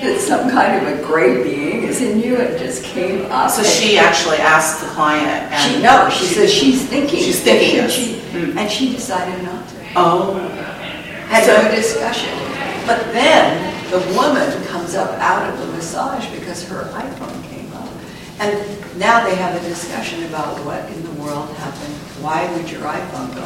that 0.00 0.20
some 0.20 0.50
kind 0.50 0.86
of 0.86 0.98
a 0.98 1.02
great 1.04 1.44
being 1.44 1.82
is 1.84 2.00
in 2.00 2.20
you 2.20 2.36
and 2.36 2.58
just 2.58 2.82
came 2.84 3.30
up? 3.30 3.50
So 3.50 3.62
she 3.62 3.98
actually 3.98 4.38
asked 4.38 4.80
the 4.82 4.88
client. 4.88 5.52
And 5.52 5.74
She, 5.76 5.82
no, 5.82 6.08
she 6.10 6.26
says 6.26 6.52
she's 6.52 6.86
thinking. 6.88 7.18
She's 7.20 7.40
thinking 7.42 7.80
And 7.80 7.90
she, 7.92 8.16
Mm. 8.30 8.56
and 8.56 8.70
she 8.70 8.92
decided 8.92 9.42
not 9.42 9.68
to 9.68 9.74
Oh. 9.96 10.34
had 11.28 11.44
So- 11.44 11.60
no 11.62 11.74
discussion. 11.74 12.30
But 12.86 13.12
then 13.12 13.74
the 13.90 13.98
woman 14.14 14.48
comes 14.66 14.94
up 14.94 15.10
out 15.18 15.48
of 15.52 15.58
the 15.58 15.66
massage 15.66 16.24
because 16.28 16.62
her 16.68 16.84
iPhone 16.94 17.42
came 17.50 17.72
up. 17.74 17.88
And 18.38 18.56
now 18.98 19.24
they 19.24 19.34
have 19.34 19.56
a 19.60 19.68
discussion 19.68 20.24
about 20.26 20.58
what 20.64 20.88
in 20.90 21.02
the 21.02 21.10
world 21.22 21.48
happened. 21.56 21.94
Why 22.22 22.48
would 22.54 22.70
your 22.70 22.82
iPhone 22.82 23.34
go? 23.34 23.44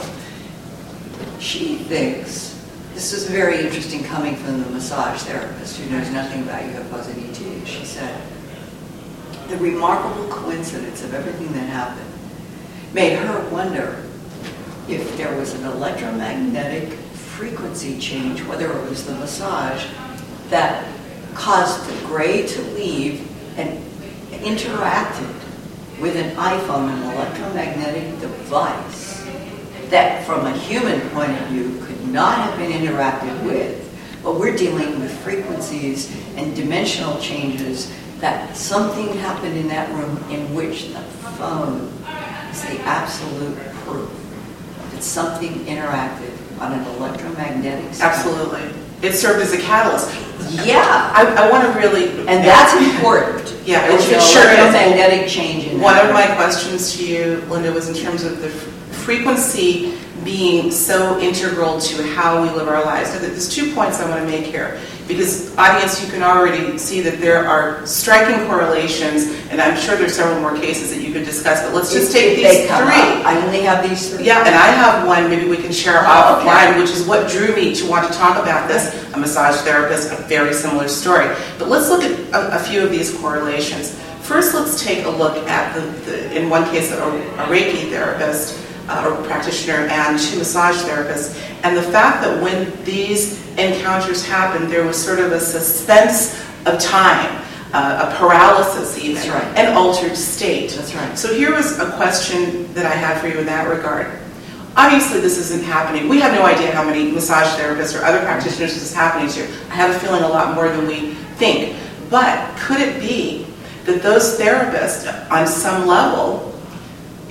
She 1.39 1.77
thinks, 1.77 2.54
this 2.95 3.13
is 3.13 3.29
very 3.29 3.61
interesting 3.61 4.05
coming 4.05 4.37
from 4.37 4.63
the 4.63 4.71
massage 4.71 5.21
therapist 5.23 5.79
who 5.79 5.91
knows 5.91 6.09
nothing 6.11 6.45
about 6.45 6.63
UFOs 6.63 7.11
and 7.11 7.29
ETs. 7.29 7.69
She 7.69 7.85
said, 7.85 8.23
the 9.49 9.57
remarkable 9.57 10.29
coincidence 10.29 11.03
of 11.03 11.13
everything 11.13 11.53
that 11.55 11.69
happened 11.69 12.09
made 12.93 13.17
her 13.17 13.51
wonder 13.51 14.05
if 14.89 15.17
there 15.17 15.37
was 15.37 15.55
an 15.55 15.65
electromagnetic 15.65 16.93
frequency 16.93 17.99
change, 17.99 18.43
whether 18.43 18.71
it 18.71 18.89
was 18.89 19.05
the 19.05 19.15
massage, 19.17 19.85
that 20.51 20.87
caused 21.35 21.85
the 21.89 22.07
gray 22.07 22.47
to 22.47 22.63
leave 22.75 23.29
and 23.59 23.83
interacted 24.31 25.35
with 26.01 26.15
an 26.17 26.37
iPhone, 26.37 26.91
an 26.91 27.03
electromagnetic 27.15 28.21
device 28.21 29.25
that 29.91 30.25
from 30.27 30.47
a 30.47 30.57
human 30.59 31.01
point 31.11 31.33
of 31.33 31.49
view 31.49 31.81
could 31.85 31.94
not 32.15 32.39
have 32.39 32.57
been 32.57 32.71
interacted 32.71 33.45
with, 33.45 33.81
but 34.23 34.39
we're 34.39 34.57
dealing 34.57 35.01
with 35.01 35.11
frequencies 35.23 36.11
and 36.37 36.55
dimensional 36.55 37.19
changes 37.21 37.93
that 38.21 38.57
something 38.57 39.09
happened 39.19 39.57
in 39.59 39.67
that 39.69 39.91
room 39.91 40.17
in 40.31 40.55
which 40.55 40.89
the 40.95 41.01
phone 41.37 41.81
is 42.53 42.63
the 42.63 42.81
absolute 42.83 43.59
proof 43.85 44.09
that 44.93 45.03
something 45.03 45.53
interacted 45.67 46.31
on 46.61 46.73
an 46.73 46.85
electromagnetic 46.97 47.93
spectrum. 47.93 48.33
Absolutely. 48.33 48.81
It 49.03 49.13
served 49.13 49.43
as 49.43 49.53
a 49.53 49.61
catalyst. 49.61 50.09
Yeah, 50.65 51.13
I, 51.15 51.27
I 51.37 51.51
want 51.51 51.65
to 51.71 51.79
really. 51.79 52.11
and 52.29 52.45
that's 52.45 52.73
important. 52.95 53.53
Yeah, 53.67 53.87
it 53.89 53.95
It's 53.95 54.05
an 54.05 54.21
sure 54.21 54.49
is. 54.51 54.59
electromagnetic 54.59 55.29
change 55.29 55.65
in 55.65 55.81
One 55.81 55.99
of 55.99 56.13
my 56.15 56.27
questions 56.37 56.97
to 56.97 57.05
you, 57.05 57.43
Linda, 57.51 57.73
was 57.73 57.89
in 57.89 57.95
terms 57.97 58.23
of 58.23 58.41
the 58.41 58.49
frequency 58.49 59.99
being 60.25 60.71
so 60.71 61.19
integral 61.21 61.79
to 61.81 62.03
how 62.15 62.43
we 62.43 62.49
live 62.51 62.67
our 62.69 62.83
lives. 62.85 63.13
Now, 63.13 63.21
there's 63.21 63.49
two 63.55 63.75
points 63.75 64.01
I 64.01 64.09
want 64.09 64.21
to 64.25 64.27
make 64.27 64.45
here. 64.47 64.81
Because, 65.07 65.55
audience, 65.59 66.03
you 66.03 66.11
can 66.11 66.23
already 66.23 66.79
see 66.79 67.03
that 67.03 67.21
there 67.21 67.47
are 67.47 67.85
striking 67.87 68.47
correlations, 68.47 69.25
and 69.51 69.61
I'm 69.61 69.79
sure 69.79 69.97
there's 69.97 70.17
several 70.17 70.41
more 70.41 70.57
cases 70.57 70.95
that 70.95 71.03
you 71.03 71.13
could 71.13 71.27
discuss, 71.27 71.63
but 71.63 71.75
let's 71.75 71.93
just 71.93 72.07
If- 72.07 72.13
take 72.15 72.39
if 72.39 72.51
these 72.53 72.61
three. 72.63 72.71
up. 72.71 73.27
I 73.27 73.39
only 73.45 73.61
have 73.61 73.87
these 73.87 74.09
three. 74.15 74.25
Yeah, 74.25 74.39
and 74.47 74.55
I 74.55 74.69
have 74.69 75.07
one, 75.07 75.29
maybe 75.29 75.47
we 75.47 75.59
can 75.59 75.73
share 75.73 76.03
Oh, 76.07 76.41
okay. 76.41 76.81
which 76.81 76.91
is 76.91 77.03
what 77.03 77.29
drew 77.29 77.55
me 77.55 77.75
to 77.75 77.87
want 77.87 78.11
to 78.11 78.17
talk 78.19 78.43
about 78.43 78.67
this. 78.67 78.95
A 79.13 79.19
massage 79.19 79.57
therapist, 79.61 80.11
a 80.11 80.17
very 80.23 80.55
similar 80.55 80.89
story. 80.89 81.29
But 81.59 81.69
let's 81.69 81.91
look 81.91 82.03
at 82.03 82.13
a, 82.33 82.57
a 82.57 82.59
few 82.59 82.83
of 82.83 82.91
these 82.91 83.13
correlations. 83.19 83.95
First, 84.23 84.55
let's 84.55 84.83
take 84.83 85.05
a 85.05 85.11
look 85.11 85.37
at 85.49 85.75
the, 85.75 85.83
the 86.11 86.35
in 86.41 86.49
one 86.49 86.65
case, 86.71 86.91
a, 86.93 86.97
a 86.97 87.47
Reiki 87.47 87.91
therapist 87.91 88.59
uh, 88.89 89.23
practitioner 89.27 89.87
and 89.89 90.19
two 90.19 90.39
massage 90.39 90.77
therapists, 90.83 91.41
and 91.63 91.77
the 91.77 91.83
fact 91.83 92.23
that 92.23 92.43
when 92.43 92.73
these 92.85 93.45
encounters 93.57 94.25
happened, 94.27 94.71
there 94.71 94.85
was 94.85 95.03
sort 95.03 95.19
of 95.19 95.33
a 95.33 95.41
suspense 95.41 96.41
of 96.67 96.81
time, 96.81 97.43
uh, 97.73 98.11
a 98.11 98.17
paralysis 98.17 98.99
even, 98.99 99.15
That's 99.15 99.29
right. 99.29 99.59
an 99.59 99.77
altered 99.77 100.17
state. 100.17 100.71
That's 100.71 100.95
right. 100.95 101.19
So 101.19 101.33
here 101.33 101.55
was 101.55 101.79
a 101.79 101.91
question 101.93 102.73
that 102.75 102.87
I 102.87 102.95
had 102.95 103.21
for 103.21 103.29
you 103.29 103.39
in 103.39 103.47
that 103.47 103.69
regard. 103.69 104.21
Obviously, 104.77 105.21
this 105.21 105.39
isn't 105.39 105.63
happening. 105.63 106.09
We 106.09 106.21
have 106.21 106.33
no 106.35 106.45
idea 106.45 106.73
how 106.73 106.85
many 106.85 107.13
massage 107.13 107.47
therapists 107.59 107.99
or 107.99 108.05
other 108.05 108.19
practitioners 108.21 108.75
this 108.75 108.83
is 108.83 108.95
happening 108.95 109.29
to. 109.31 109.43
I 109.71 109.75
have 109.77 109.95
a 109.95 109.99
feeling 110.01 110.25
a 110.25 110.29
lot 110.29 110.55
more 110.55 110.69
than 110.69 110.87
we 110.89 111.15
think. 111.37 111.77
But 112.11 112.57
could 112.59 112.81
it 112.81 113.01
be 113.01 113.47
that 113.85 114.03
those 114.03 114.39
therapists, 114.39 115.31
on 115.31 115.47
some 115.47 115.87
level, 115.87 116.54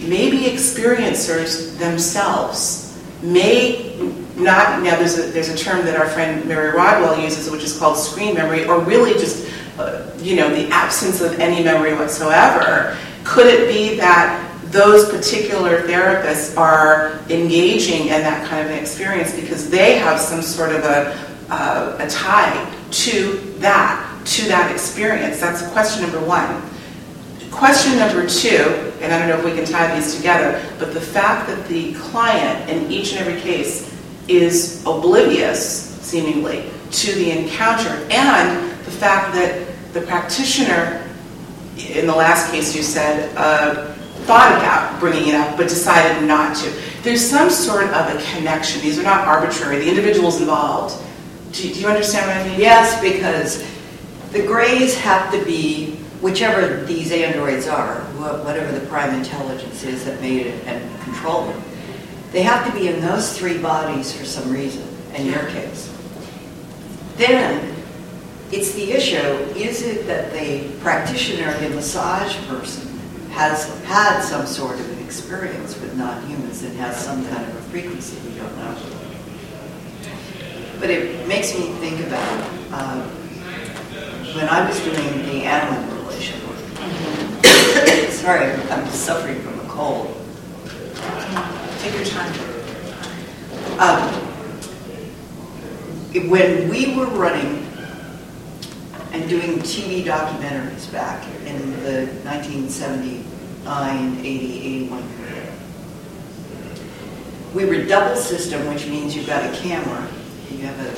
maybe 0.08 0.44
experiencers 0.44 1.78
themselves, 1.78 2.98
may 3.22 3.96
not, 4.36 4.82
now 4.82 4.98
there's 4.98 5.18
a, 5.18 5.24
there's 5.32 5.50
a 5.50 5.58
term 5.58 5.86
that 5.86 5.96
our 5.96 6.10
friend 6.10 6.46
Mary 6.46 6.76
Rodwell 6.76 7.20
uses, 7.22 7.50
which 7.50 7.64
is 7.64 7.78
called 7.78 7.98
screen 7.98 8.36
memory, 8.36 8.66
or 8.66 8.80
really 8.80 9.14
just, 9.14 9.50
uh, 9.78 10.12
you 10.20 10.36
know, 10.36 10.50
the 10.50 10.68
absence 10.70 11.22
of 11.22 11.40
any 11.40 11.64
memory 11.64 11.94
whatsoever. 11.94 12.98
Could 13.24 13.48
it 13.48 13.68
be 13.68 13.96
that 13.98 14.50
those 14.66 15.10
particular 15.10 15.82
therapists 15.84 16.58
are 16.58 17.20
engaging 17.30 18.08
in 18.08 18.22
that 18.22 18.48
kind 18.50 18.66
of 18.66 18.72
an 18.72 18.80
experience 18.80 19.34
because 19.36 19.70
they 19.70 19.98
have 20.00 20.20
some 20.20 20.42
sort 20.42 20.72
of 20.72 20.84
a, 20.84 21.16
uh, 21.50 21.98
a 22.00 22.10
tie 22.10 22.76
to 22.90 23.38
that, 23.60 24.22
to 24.26 24.48
that 24.48 24.72
experience? 24.72 25.40
That's 25.40 25.66
question 25.70 26.02
number 26.02 26.26
one. 26.26 26.64
Question 27.54 27.98
number 27.98 28.28
two, 28.28 28.92
and 29.02 29.14
I 29.14 29.20
don't 29.20 29.30
know 29.30 29.38
if 29.38 29.46
we 29.46 29.54
can 29.54 29.66
tie 29.66 29.96
these 29.96 30.16
together, 30.16 30.62
but 30.80 30.94
the 30.94 31.02
fact 31.02 31.48
that 31.48 31.68
the 31.68 31.94
client 31.94 32.70
in 32.70 32.92
each 32.92 33.14
and 33.14 33.22
every 33.26 33.40
case 33.42 33.96
is 34.28 34.82
oblivious, 34.86 35.90
seemingly, 36.02 36.70
to 36.92 37.14
the 37.14 37.32
encounter, 37.32 37.90
and 38.10 38.70
the 38.86 38.92
fact 38.92 39.34
that 39.36 39.68
the 39.94 40.02
practitioner, 40.02 41.08
in 41.78 42.06
the 42.08 42.16
last 42.16 42.52
case 42.52 42.76
you 42.76 42.84
said, 42.84 43.34
uh, 43.38 43.94
thought 44.26 44.52
about 44.58 45.00
bringing 45.00 45.30
it 45.30 45.36
up 45.36 45.56
but 45.58 45.70
decided 45.70 46.26
not 46.28 46.56
to. 46.56 46.74
There's 47.02 47.22
some 47.22 47.50
sort 47.50 47.86
of 47.86 48.16
a 48.16 48.22
connection. 48.34 48.82
These 48.82 48.98
are 48.98 49.04
not 49.04 49.28
arbitrary. 49.28 49.80
The 49.80 49.90
individual's 49.90 50.40
involved. 50.40 50.96
Do 51.52 51.62
do 51.74 51.80
you 51.80 51.88
understand 51.88 52.28
what 52.28 52.38
I 52.38 52.50
mean? 52.50 52.60
Yes, 52.60 53.02
because 53.02 53.64
the 54.32 54.46
grays 54.46 54.98
have 54.98 55.32
to 55.32 55.44
be, 55.46 56.00
whichever 56.24 56.86
these 56.86 57.12
androids 57.12 57.68
are, 57.68 58.00
wha- 58.18 58.42
whatever 58.46 58.72
the 58.72 58.86
prime 58.88 59.14
intelligence 59.14 59.84
is 59.84 60.06
that 60.06 60.20
made 60.22 60.48
it 60.48 60.66
and 60.66 61.02
controlled 61.02 61.50
them, 61.54 61.62
they 62.32 62.42
have 62.42 62.66
to 62.66 62.80
be 62.80 62.88
in 62.88 63.02
those 63.02 63.38
three 63.38 63.58
bodies 63.58 64.16
for 64.16 64.24
some 64.24 64.50
reason, 64.50 64.88
in 65.16 65.26
your 65.26 65.46
case. 65.48 65.94
Then, 67.18 67.76
it's 68.52 68.72
the 68.72 68.94
issue, 68.94 69.18
is 69.58 69.82
it 69.84 70.08
that 70.08 70.32
the 70.32 70.70
practitioner, 70.80 71.54
the 71.60 71.76
massage 71.76 72.36
person, 72.48 72.88
has 73.32 73.68
had 73.84 74.22
some 74.22 74.46
sort 74.46 74.80
of 74.80 74.90
an 74.92 75.06
experience 75.06 75.80
with 75.82 75.94
non-humans 75.98 76.64
and 76.64 76.76
has 76.78 76.96
some 76.98 77.28
kind 77.28 77.46
of 77.50 77.56
a 77.56 77.62
frequency, 77.64 78.18
we 78.30 78.36
don't 78.38 78.58
know. 78.58 78.76
But 80.80 80.90
it 80.90 81.28
makes 81.28 81.54
me 81.54 81.66
think 81.82 82.00
about 82.08 82.50
um, 82.72 83.02
when 84.36 84.48
I 84.48 84.66
was 84.68 84.80
doing 84.80 85.26
the 85.26 85.44
animal. 85.44 85.93
Sorry, 88.24 88.46
I'm 88.46 88.86
just 88.86 89.04
suffering 89.04 89.42
from 89.42 89.60
a 89.60 89.64
cold. 89.68 90.08
Take 91.80 91.94
your 91.94 92.06
time. 92.06 92.34
Um, 93.80 94.00
when 96.30 96.70
we 96.70 96.96
were 96.96 97.08
running 97.08 97.68
and 99.12 99.28
doing 99.28 99.60
TV 99.60 100.06
documentaries 100.06 100.90
back 100.90 101.22
in 101.46 101.72
the 101.84 102.06
1979, 102.24 104.20
80, 104.20 104.26
81 104.26 105.04
period, 105.18 105.54
we 107.54 107.66
were 107.66 107.84
double 107.86 108.16
system, 108.16 108.66
which 108.70 108.88
means 108.88 109.18
you've 109.18 109.28
got 109.28 109.44
a 109.44 109.52
camera, 109.58 110.08
you 110.50 110.60
have 110.60 110.80
a 110.80 110.94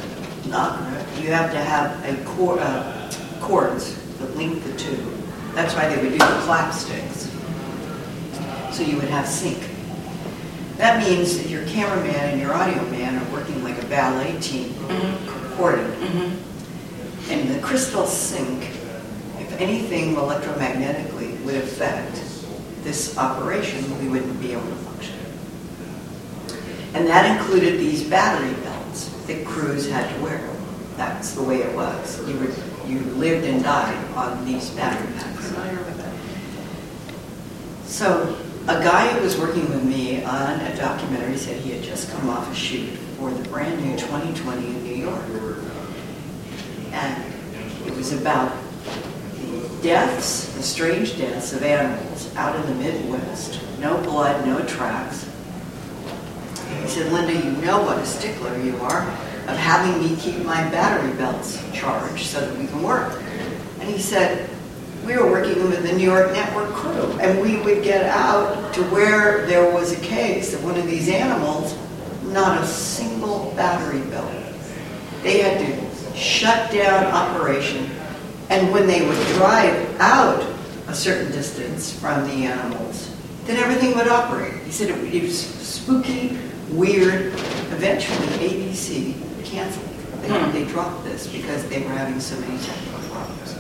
Nagra, 0.48 1.24
you 1.24 1.32
have 1.32 1.50
to 1.50 1.58
have 1.58 2.06
a 2.06 2.24
cord, 2.24 2.60
uh, 2.60 3.10
cords 3.42 3.96
that 4.20 4.38
link 4.38 4.64
the 4.64 4.78
two. 4.78 5.15
That's 5.56 5.74
why 5.74 5.88
they 5.88 6.02
would 6.02 6.12
do 6.12 6.18
the 6.18 6.42
clapsticks. 6.46 7.32
So 8.74 8.84
you 8.84 8.98
would 8.98 9.08
have 9.08 9.26
sync. 9.26 9.58
That 10.76 11.02
means 11.02 11.38
that 11.38 11.50
your 11.50 11.66
cameraman 11.68 12.14
and 12.14 12.42
your 12.42 12.54
audio 12.54 12.84
man 12.90 13.16
are 13.16 13.32
working 13.32 13.64
like 13.64 13.82
a 13.82 13.86
ballet 13.86 14.38
team, 14.42 14.72
mm-hmm. 14.72 15.50
recording. 15.50 15.86
Mm-hmm. 15.86 17.32
And 17.32 17.50
the 17.50 17.60
crystal 17.62 18.06
sync, 18.06 18.64
if 19.40 19.62
anything 19.62 20.16
electromagnetically 20.16 21.42
would 21.46 21.56
affect 21.56 22.16
this 22.84 23.18
operation, 23.18 23.98
we 24.00 24.10
wouldn't 24.10 24.42
be 24.42 24.52
able 24.52 24.68
to 24.68 24.76
function. 24.76 25.18
And 26.94 27.08
that 27.08 27.40
included 27.40 27.80
these 27.80 28.04
battery 28.04 28.54
belts 28.62 29.08
that 29.28 29.46
crews 29.46 29.90
had 29.90 30.14
to 30.14 30.22
wear. 30.22 30.50
That's 30.98 31.34
the 31.34 31.44
way 31.44 31.62
it 31.62 31.74
was. 31.74 32.20
You 32.28 32.38
were, 32.40 32.54
you 32.88 33.00
lived 33.00 33.46
and 33.46 33.64
died 33.64 33.98
on 34.16 34.46
these 34.46 34.70
battery 34.72 35.12
packs. 35.18 35.36
So 37.86 38.38
a 38.68 38.84
guy 38.84 39.08
who 39.08 39.22
was 39.22 39.38
working 39.40 39.70
with 39.70 39.84
me 39.84 40.22
on 40.24 40.60
a 40.60 40.76
documentary 40.76 41.38
said 41.38 41.62
he 41.62 41.72
had 41.72 41.82
just 41.82 42.12
come 42.12 42.30
off 42.30 42.52
a 42.52 42.54
shoot 42.54 42.90
for 43.18 43.32
the 43.32 43.48
brand 43.48 43.82
new 43.82 43.98
2020 43.98 44.68
in 44.68 44.84
New 44.84 44.96
York. 44.96 45.24
And 46.92 47.24
it 47.86 47.96
was 47.96 48.12
about 48.12 48.52
the 49.38 49.70
deaths, 49.82 50.54
the 50.56 50.64
strange 50.64 51.18
deaths 51.18 51.54
of 51.54 51.64
animals 51.64 52.36
out 52.36 52.56
in 52.56 52.66
the 52.66 52.84
Midwest. 52.84 53.62
No 53.80 53.98
blood, 54.02 54.46
no 54.46 54.66
tracks. 54.66 55.30
He 56.82 56.88
said, 56.88 57.14
Linda, 57.14 57.34
you 57.34 57.52
know 57.62 57.82
what 57.82 57.98
a 57.98 58.06
stickler 58.06 58.58
you 58.58 58.76
are 58.78 59.02
of 59.48 59.58
having 59.58 60.02
me 60.02 60.16
keep 60.16 60.44
my 60.44 60.62
battery 60.70 61.14
belts 61.14 61.64
charged 61.74 62.26
so 62.26 62.40
that 62.42 62.58
we 62.58 62.68
can 62.68 62.82
work. 62.82 63.22
And 63.80 63.90
he 63.90 64.00
said, 64.00 64.50
we 65.06 65.16
were 65.18 65.30
working 65.30 65.70
with 65.70 65.84
the 65.84 65.94
New 65.94 66.04
York 66.04 66.32
Network 66.32 66.70
crew, 66.70 67.20
and 67.20 67.40
we 67.40 67.58
would 67.62 67.84
get 67.84 68.06
out 68.06 68.74
to 68.74 68.82
where 68.86 69.46
there 69.46 69.72
was 69.72 69.92
a 69.92 70.02
case 70.02 70.56
of 70.56 70.64
one 70.64 70.78
of 70.78 70.88
these 70.88 71.10
animals, 71.10 71.78
not 72.24 72.64
a 72.64 72.66
single 72.66 73.54
battery 73.56 74.02
belt. 74.10 74.32
They 75.22 75.42
had 75.42 75.60
to 75.60 76.16
shut 76.18 76.72
down 76.72 77.06
operation, 77.06 77.92
and 78.50 78.72
when 78.72 78.88
they 78.88 79.08
would 79.08 79.28
drive 79.36 80.00
out 80.00 80.44
a 80.88 80.96
certain 80.96 81.32
distance 81.32 81.98
from 82.00 82.24
the 82.28 82.46
animals, 82.46 83.16
then 83.46 83.58
everything 83.58 83.96
would 83.96 84.08
operate. 84.08 84.54
He 84.64 84.72
said 84.72 84.90
it, 84.90 85.22
was 85.22 85.40
spooky, 85.40 86.40
weird. 86.72 87.34
Eventually, 87.72 88.28
ABC 88.50 89.14
canceled. 89.46 89.88
They, 90.22 90.52
they 90.52 90.66
dropped 90.66 91.04
this 91.04 91.28
because 91.28 91.68
they 91.70 91.82
were 91.82 91.90
having 91.90 92.20
so 92.20 92.40
many 92.42 92.58
technical 92.64 93.00
problems. 93.10 93.58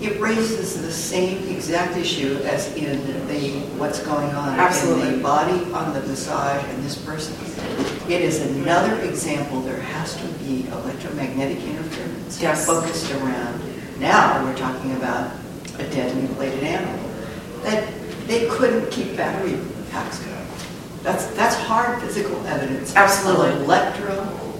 It 0.00 0.20
raises 0.20 0.82
the 0.82 0.90
same 0.90 1.48
exact 1.54 1.96
issue 1.96 2.38
as 2.44 2.74
in 2.74 3.06
the 3.28 3.60
what's 3.78 4.00
going 4.00 4.30
on 4.30 4.58
in 4.58 5.16
the 5.16 5.22
body 5.22 5.72
on 5.72 5.94
the 5.94 6.00
massage 6.00 6.64
and 6.64 6.82
this 6.82 6.96
person. 7.04 7.36
it 8.10 8.20
is 8.20 8.40
another 8.56 9.00
example, 9.02 9.60
there 9.60 9.80
has 9.80 10.16
to 10.16 10.26
be 10.44 10.66
electromagnetic 10.68 11.58
interference 11.62 12.42
Yes. 12.42 12.66
focused 12.66 13.12
around, 13.12 13.60
now 14.00 14.42
we're 14.44 14.56
talking 14.56 14.92
about 14.96 15.30
a 15.78 15.84
dead 15.90 16.16
mutilated 16.16 16.64
animal, 16.64 17.08
that 17.62 17.88
they 18.26 18.48
couldn't 18.48 18.90
keep 18.90 19.16
battery 19.16 19.56
packs 19.92 20.18
going. 20.18 20.46
That's, 21.04 21.26
that's 21.34 21.54
hard 21.54 22.00
physical 22.00 22.44
evidence. 22.46 22.94
Absolutely. 22.96 23.50
Of 23.50 23.66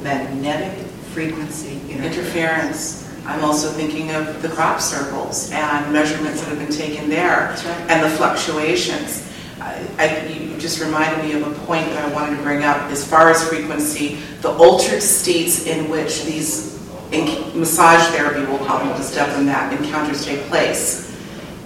electromagnetic 0.02 0.86
frequency 1.12 1.80
interference. 1.90 2.16
interference. 2.16 3.08
I'm 3.24 3.44
also 3.44 3.68
thinking 3.68 4.10
of 4.10 4.42
the 4.42 4.48
crop 4.48 4.80
circles 4.80 5.50
and 5.52 5.92
measurements 5.92 6.40
that 6.40 6.48
have 6.48 6.58
been 6.58 6.76
taken 6.76 7.08
there 7.08 7.50
right. 7.50 7.66
and 7.88 8.02
the 8.02 8.16
fluctuations. 8.16 9.30
I, 9.60 9.86
I, 9.98 10.26
you 10.26 10.58
just 10.58 10.80
reminded 10.80 11.24
me 11.24 11.32
of 11.40 11.46
a 11.46 11.66
point 11.66 11.86
that 11.86 12.04
I 12.04 12.12
wanted 12.12 12.36
to 12.36 12.42
bring 12.42 12.64
up 12.64 12.78
as 12.90 13.06
far 13.06 13.30
as 13.30 13.46
frequency, 13.48 14.16
the 14.40 14.50
altered 14.50 15.02
states 15.02 15.66
in 15.66 15.88
which 15.88 16.24
these 16.24 16.72
in, 17.12 17.58
massage 17.58 18.12
therapy, 18.14 18.40
we'll 18.40 18.58
call 18.66 18.84
we'll 18.84 18.96
just 18.96 19.12
step 19.12 19.28
in 19.38 19.46
that, 19.46 19.72
encounters 19.78 20.24
take 20.24 20.40
place. 20.46 21.10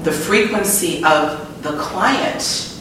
The 0.03 0.13
frequency 0.13 1.03
of 1.05 1.63
the 1.63 1.79
client 1.79 2.76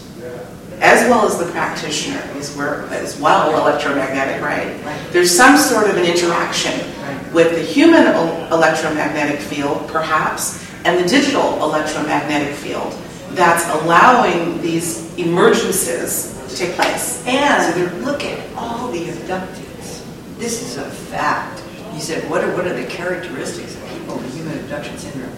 as 0.82 1.08
well 1.10 1.26
as 1.26 1.38
the 1.38 1.46
practitioner 1.52 2.22
is 2.38 2.56
where 2.56 2.82
as 2.92 3.20
well 3.20 3.50
electromagnetic, 3.62 4.42
right? 4.42 4.84
Right. 4.86 5.00
There's 5.12 5.32
some 5.36 5.58
sort 5.58 5.90
of 5.90 5.98
an 5.98 6.06
interaction 6.06 6.74
Right. 7.02 7.34
with 7.34 7.52
the 7.56 7.62
human 7.62 8.04
el- 8.08 8.54
electromagnetic 8.54 9.40
field, 9.40 9.88
perhaps, 9.88 10.64
and 10.86 11.04
the 11.04 11.08
digital 11.08 11.56
electromagnetic 11.64 12.54
field 12.56 12.94
that's 13.32 13.68
allowing 13.82 14.62
these 14.62 15.10
emergences 15.18 16.48
to 16.50 16.56
take 16.56 16.74
place. 16.76 17.24
And 17.28 18.04
look 18.06 18.24
at 18.24 18.40
all 18.56 18.90
the 18.92 19.06
abductees. 19.08 20.02
This 20.38 20.62
is 20.62 20.78
a 20.78 20.90
fact. 20.90 21.62
You 21.94 22.00
said, 22.02 22.30
what 22.30 22.44
are, 22.44 22.54
what 22.56 22.68
are 22.68 22.74
the 22.74 22.88
characteristics 22.88 23.76
of 23.76 23.90
people 23.90 24.18
with 24.18 24.34
human 24.36 24.58
abduction 24.60 24.98
syndrome? 24.98 25.32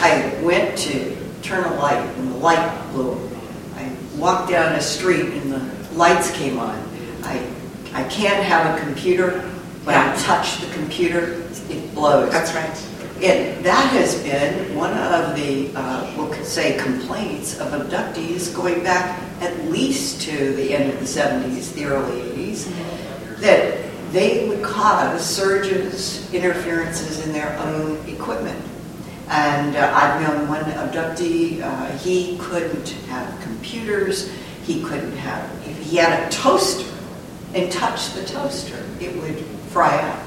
I 0.00 0.38
went 0.42 0.76
to 0.78 1.16
turn 1.42 1.64
a 1.64 1.74
light 1.76 1.98
and 2.16 2.32
the 2.32 2.36
light 2.36 2.92
blew. 2.92 3.14
Walked 4.18 4.50
down 4.50 4.74
a 4.74 4.80
street 4.80 5.26
and 5.26 5.52
the 5.52 5.94
lights 5.94 6.30
came 6.32 6.58
on. 6.58 6.76
I, 7.22 7.46
I 7.92 8.02
can't 8.08 8.42
have 8.42 8.76
a 8.76 8.80
computer. 8.82 9.40
When 9.84 9.94
I 9.94 10.16
touch 10.16 10.60
the 10.60 10.72
computer, 10.74 11.42
it 11.70 11.94
blows. 11.94 12.32
That's 12.32 12.52
right. 12.52 12.98
And 13.22 13.64
that 13.64 13.90
has 13.92 14.20
been 14.22 14.76
one 14.76 14.92
of 14.92 15.36
the, 15.36 15.70
uh, 15.74 16.12
we'll 16.16 16.32
say, 16.44 16.76
complaints 16.78 17.58
of 17.60 17.68
abductees 17.72 18.54
going 18.54 18.82
back 18.82 19.20
at 19.40 19.56
least 19.66 20.20
to 20.22 20.52
the 20.54 20.74
end 20.74 20.92
of 20.92 20.98
the 20.98 21.06
70s, 21.06 21.72
the 21.74 21.84
early 21.84 22.20
80s, 22.20 23.38
that 23.40 23.88
they 24.12 24.48
would 24.48 24.62
cause 24.62 25.24
surges, 25.24 26.32
interferences 26.32 27.24
in 27.24 27.32
their 27.32 27.56
own 27.58 27.96
equipment. 28.08 28.58
And 29.30 29.76
uh, 29.76 29.92
I've 29.94 30.22
known 30.22 30.48
one 30.48 30.64
abductee, 30.64 31.60
uh, 31.62 31.86
he 31.98 32.38
couldn't 32.38 32.88
have 33.08 33.40
computers, 33.42 34.32
he 34.64 34.82
couldn't 34.82 35.16
have, 35.18 35.44
if 35.66 35.78
he 35.82 35.96
had 35.98 36.26
a 36.26 36.30
toaster 36.30 36.90
and 37.54 37.70
touched 37.70 38.14
the 38.14 38.24
toaster, 38.24 38.82
it 39.00 39.14
would 39.22 39.38
fry 39.70 40.00
out. 40.00 40.18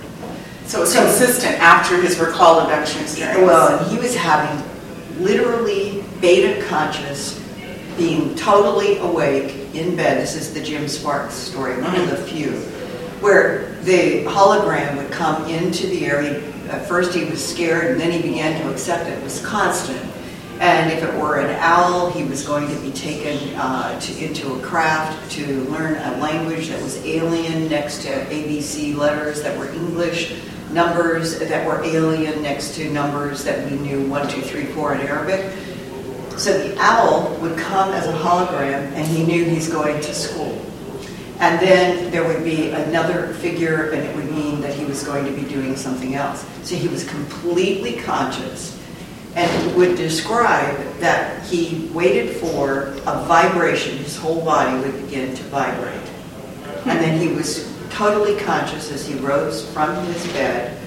So 0.65 0.83
it's 0.83 0.93
So- 0.93 1.03
consistent 1.03 1.59
after 1.59 1.99
his 1.99 2.19
recall 2.19 2.59
abduction 2.59 3.01
experience. 3.01 3.39
Well, 3.39 3.79
and 3.79 3.91
he 3.91 3.97
was 3.97 4.15
having 4.15 4.63
literally 5.19 6.03
beta 6.21 6.63
conscious, 6.67 7.39
being 7.97 8.35
totally 8.35 8.97
awake 8.99 9.55
in 9.73 9.95
bed. 9.95 10.21
This 10.21 10.35
is 10.35 10.53
the 10.53 10.61
Jim 10.61 10.87
Sparks 10.87 11.33
story, 11.33 11.81
one 11.81 11.95
of 11.95 12.09
the 12.09 12.17
few, 12.17 12.51
where 13.19 13.75
the 13.83 14.23
hologram 14.25 14.95
would 14.97 15.11
come 15.11 15.45
into 15.45 15.87
the 15.87 16.05
area. 16.05 16.41
At 16.71 16.87
first 16.87 17.13
he 17.13 17.25
was 17.25 17.45
scared, 17.45 17.91
and 17.91 17.99
then 17.99 18.11
he 18.11 18.21
began 18.21 18.61
to 18.61 18.71
accept 18.71 19.09
it. 19.09 19.21
Was 19.23 19.45
constant. 19.45 20.01
And 20.61 20.91
if 20.91 21.03
it 21.03 21.13
were 21.19 21.39
an 21.39 21.55
owl, 21.59 22.11
he 22.11 22.23
was 22.23 22.45
going 22.45 22.67
to 22.67 22.79
be 22.81 22.91
taken 22.91 23.55
uh, 23.55 23.99
to, 23.99 24.23
into 24.23 24.53
a 24.53 24.61
craft 24.61 25.31
to 25.31 25.63
learn 25.65 25.95
a 25.95 26.17
language 26.21 26.69
that 26.69 26.81
was 26.83 27.03
alien 27.03 27.67
next 27.67 28.03
to 28.03 28.09
ABC 28.25 28.95
letters 28.95 29.41
that 29.41 29.57
were 29.57 29.69
English, 29.73 30.35
numbers 30.71 31.39
that 31.39 31.65
were 31.65 31.83
alien 31.83 32.43
next 32.43 32.75
to 32.75 32.91
numbers 32.91 33.43
that 33.43 33.69
we 33.69 33.75
knew 33.77 34.07
one, 34.07 34.29
two, 34.29 34.41
three, 34.41 34.65
four 34.65 34.93
in 34.93 35.01
Arabic. 35.01 35.51
So 36.37 36.55
the 36.55 36.77
owl 36.79 37.35
would 37.41 37.57
come 37.57 37.89
as 37.89 38.05
a 38.05 38.13
hologram, 38.13 38.91
and 38.93 39.07
he 39.07 39.23
knew 39.25 39.43
he's 39.43 39.67
going 39.67 39.99
to 39.99 40.13
school. 40.13 40.63
And 41.39 41.59
then 41.59 42.11
there 42.11 42.23
would 42.27 42.43
be 42.43 42.69
another 42.69 43.33
figure, 43.33 43.89
and 43.89 44.03
it 44.03 44.15
would 44.15 44.31
mean 44.31 44.60
he 44.81 44.87
was 44.87 45.03
going 45.03 45.25
to 45.25 45.31
be 45.31 45.47
doing 45.47 45.75
something 45.75 46.15
else. 46.15 46.45
So 46.63 46.75
he 46.75 46.87
was 46.87 47.07
completely 47.07 47.97
conscious 47.97 48.79
and 49.35 49.75
would 49.75 49.95
describe 49.95 50.75
that 50.99 51.45
he 51.45 51.89
waited 51.93 52.35
for 52.37 52.87
a 53.05 53.23
vibration, 53.25 53.97
his 53.97 54.17
whole 54.17 54.43
body 54.43 54.77
would 54.79 55.05
begin 55.05 55.35
to 55.35 55.43
vibrate. 55.43 56.09
And 56.85 56.99
then 56.99 57.19
he 57.19 57.33
was 57.33 57.71
totally 57.91 58.37
conscious 58.39 58.91
as 58.91 59.07
he 59.07 59.15
rose 59.15 59.71
from 59.71 59.95
his 60.05 60.25
bed, 60.33 60.77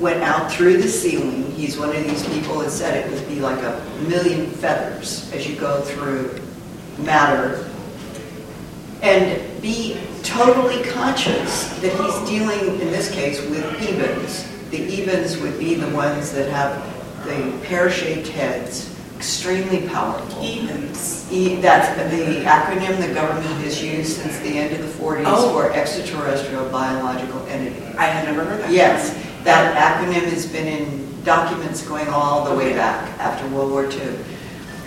went 0.00 0.22
out 0.22 0.50
through 0.50 0.78
the 0.78 0.88
ceiling. 0.88 1.50
He's 1.52 1.78
one 1.78 1.90
of 1.90 2.02
these 2.02 2.26
people 2.28 2.58
that 2.58 2.70
said 2.70 3.06
it 3.06 3.12
would 3.12 3.28
be 3.28 3.40
like 3.40 3.62
a 3.62 3.80
million 4.08 4.50
feathers 4.50 5.32
as 5.32 5.48
you 5.48 5.56
go 5.56 5.80
through 5.82 6.40
matter 6.98 7.70
and 9.04 9.60
be 9.60 9.98
totally 10.22 10.82
conscious 10.84 11.68
that 11.80 11.92
he's 11.92 12.28
dealing, 12.28 12.80
in 12.80 12.90
this 12.90 13.10
case, 13.12 13.38
with 13.50 13.62
Ebens. 13.78 14.50
The 14.70 14.78
Ebens 14.78 15.40
would 15.42 15.58
be 15.58 15.74
the 15.74 15.90
ones 15.90 16.32
that 16.32 16.50
have 16.50 16.82
the 17.26 17.52
pear-shaped 17.66 18.28
heads, 18.28 18.98
extremely 19.16 19.86
powerful. 19.88 20.42
Ebens. 20.42 21.30
E, 21.30 21.56
that's 21.56 21.88
the 22.10 22.44
acronym 22.44 22.98
the 23.06 23.12
government 23.12 23.46
has 23.62 23.82
used 23.82 24.16
since 24.16 24.38
the 24.38 24.58
end 24.58 24.74
of 24.74 24.80
the 24.80 25.04
40s 25.04 25.24
Oh. 25.26 25.52
for 25.52 25.70
extraterrestrial 25.72 26.66
biological 26.70 27.40
entity. 27.46 27.84
I 27.98 28.06
had 28.06 28.24
never 28.24 28.44
heard 28.44 28.62
that. 28.62 28.70
Yes, 28.70 29.14
that 29.44 29.76
acronym 29.76 30.24
has 30.30 30.46
been 30.46 30.66
in 30.66 31.22
documents 31.24 31.86
going 31.86 32.08
all 32.08 32.44
the 32.46 32.54
way 32.54 32.72
back 32.72 33.02
after 33.20 33.46
World 33.48 33.70
War 33.70 33.84
II. 33.84 34.16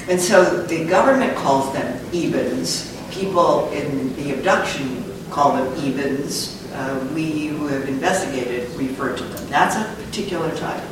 And 0.10 0.20
so 0.20 0.64
the 0.64 0.86
government 0.86 1.36
calls 1.36 1.72
them 1.74 2.00
Ebens. 2.12 2.97
People 3.18 3.72
in 3.72 4.16
the 4.16 4.34
abduction 4.34 5.04
call 5.32 5.56
them 5.56 5.74
Ebens. 5.78 6.54
Uh, 6.72 7.04
we 7.16 7.48
who 7.48 7.66
have 7.68 7.90
investigated 7.90 8.70
refer 8.76 9.16
to 9.18 9.24
them. 9.24 9.48
That's 9.50 9.76
a 9.76 10.04
particular 10.04 10.56
type. 10.56 10.84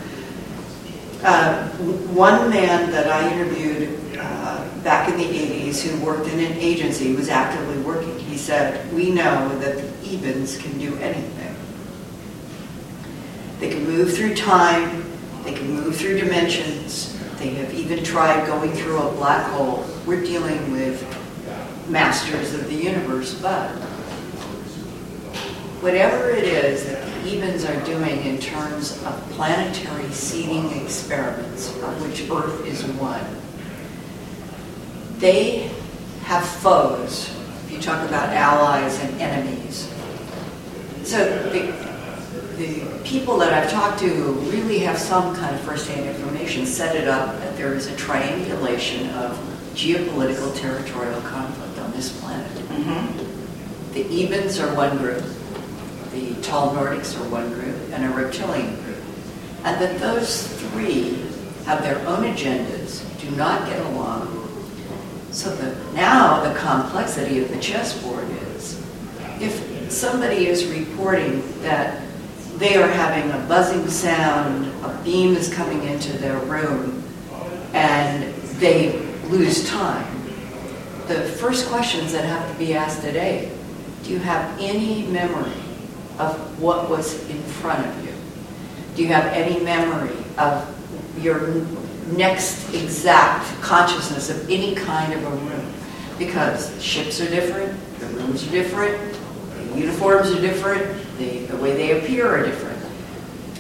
Uh, 1.24 1.68
one 2.14 2.50
man 2.50 2.90
that 2.90 3.08
I 3.08 3.32
interviewed 3.32 4.18
uh, 4.18 4.68
back 4.84 5.08
in 5.08 5.18
the 5.18 5.24
80s 5.24 5.82
who 5.82 6.04
worked 6.04 6.28
in 6.28 6.40
an 6.40 6.54
agency 6.54 7.16
was 7.16 7.30
actively 7.30 7.78
working. 7.84 8.18
He 8.18 8.38
said, 8.38 8.92
We 8.92 9.12
know 9.12 9.58
that 9.60 9.76
the 9.78 10.08
Ebens 10.08 10.60
can 10.60 10.80
do 10.80 10.96
anything. 10.98 11.56
They 13.60 13.70
can 13.70 13.84
move 13.86 14.16
through 14.16 14.36
time, 14.36 15.06
they 15.44 15.54
can 15.54 15.70
move 15.70 15.96
through 15.96 16.20
dimensions, 16.20 17.16
they 17.38 17.50
have 17.52 17.74
even 17.74 18.04
tried 18.04 18.48
going 18.48 18.72
through 18.74 19.00
a 19.00 19.12
black 19.12 19.50
hole. 19.52 19.86
We're 20.06 20.22
dealing 20.22 20.72
with 20.72 21.04
masters 21.88 22.54
of 22.54 22.68
the 22.68 22.76
universe, 22.76 23.40
but 23.42 23.70
whatever 25.82 26.30
it 26.32 26.44
is 26.44 26.86
that 26.86 27.06
the 27.24 27.30
Ebens 27.30 27.66
are 27.70 27.86
doing 27.86 28.26
in 28.26 28.40
terms 28.40 29.04
of 29.04 29.14
planetary 29.32 30.12
seeding 30.12 30.72
experiments, 30.82 31.70
of 31.82 32.02
which 32.02 32.30
Earth 32.30 32.66
is 32.66 32.84
one, 32.94 33.24
they 35.20 35.70
have 36.24 36.46
foes. 36.46 37.30
If 37.66 37.72
you 37.72 37.80
talk 37.80 38.08
about 38.08 38.30
allies 38.30 39.00
and 39.04 39.22
enemies. 39.22 39.92
So 41.04 41.50
the, 41.50 41.72
the 42.58 43.00
people 43.04 43.38
that 43.38 43.54
I've 43.54 43.70
talked 43.70 44.00
to 44.00 44.08
who 44.08 44.34
really 44.50 44.80
have 44.80 44.98
some 44.98 45.36
kind 45.36 45.56
of 45.56 45.62
first-hand 45.62 46.08
information 46.08 46.66
set 46.66 46.96
it 46.96 47.08
up 47.08 47.38
that 47.40 47.56
there 47.58 47.76
is 47.76 47.88
a 47.88 47.96
triangulation 47.96 49.10
of 49.12 49.38
geopolitical 49.76 50.56
territorial 50.56 51.22
conflict 51.22 51.65
on 51.65 51.65
this 51.96 52.12
planet. 52.20 52.52
Mhm. 52.70 53.08
The 53.94 54.04
Ebens 54.04 54.60
are 54.62 54.74
one 54.76 54.98
group, 54.98 55.24
the 56.14 56.34
tall 56.42 56.76
Nordics 56.76 57.16
are 57.20 57.28
one 57.30 57.54
group, 57.54 57.76
and 57.94 58.06
a 58.06 58.10
reptilian 58.10 58.76
group. 58.76 59.04
And 59.64 59.82
that 59.82 60.00
those 60.00 60.44
three 60.44 61.26
have 61.66 61.82
their 61.82 62.00
own 62.08 62.24
agendas, 62.24 63.02
do 63.20 63.36
not 63.36 63.68
get 63.68 63.80
along. 63.86 64.42
So 65.32 65.50
the, 65.56 65.76
now 65.94 66.44
the 66.44 66.58
complexity 66.60 67.42
of 67.42 67.50
the 67.50 67.58
chessboard 67.58 68.26
is, 68.56 68.82
if 69.40 69.92
somebody 69.92 70.48
is 70.48 70.66
reporting 70.68 71.44
that 71.62 72.02
they 72.58 72.76
are 72.78 72.88
having 72.88 73.32
a 73.32 73.46
buzzing 73.48 73.90
sound, 73.90 74.68
a 74.84 74.90
beam 75.04 75.36
is 75.36 75.54
coming 75.54 75.84
into 75.84 76.14
their 76.18 76.38
room, 76.40 77.04
and 77.74 78.34
they 78.60 79.02
lose 79.30 79.68
time, 79.68 80.15
the 81.08 81.22
first 81.24 81.68
questions 81.68 82.12
that 82.14 82.26
have 82.26 82.52
to 82.52 82.58
be 82.58 82.74
asked 82.74 83.02
today, 83.02 83.52
Do 84.04 84.12
you 84.12 84.20
have 84.20 84.60
any 84.60 85.08
memory 85.08 85.52
of 86.20 86.62
what 86.62 86.90
was 86.90 87.28
in 87.30 87.42
front 87.42 87.86
of 87.86 88.06
you? 88.06 88.14
Do 88.96 89.02
you 89.02 89.10
have 89.10 89.26
any 89.34 89.64
memory 89.64 90.16
of 90.38 90.64
your 91.22 91.66
next 92.16 92.74
exact 92.74 93.46
consciousness 93.62 94.30
of 94.30 94.50
any 94.50 94.76
kind 94.76 95.14
of 95.14 95.24
a 95.26 95.30
room? 95.30 95.74
Because 96.18 96.82
ships 96.82 97.20
are 97.20 97.30
different, 97.30 97.78
the 98.00 98.06
rooms 98.08 98.48
are 98.48 98.52
different, 98.52 99.20
the 99.58 99.80
uniforms 99.80 100.32
are 100.32 100.40
different, 100.40 100.86
the, 101.18 101.40
the 101.48 101.58
way 101.58 101.74
they 101.74 102.00
appear 102.00 102.28
are 102.28 102.46
different. 102.46 102.80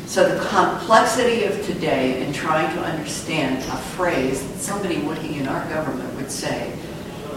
So 0.05 0.29
the 0.29 0.45
complexity 0.45 1.45
of 1.45 1.65
today 1.65 2.25
in 2.25 2.31
trying 2.31 2.73
to 2.75 2.81
understand 2.83 3.57
a 3.63 3.77
phrase 3.97 4.47
that 4.47 4.59
somebody 4.59 4.99
working 4.99 5.33
in 5.33 5.47
our 5.47 5.67
government 5.67 6.13
would 6.15 6.31
say, 6.31 6.71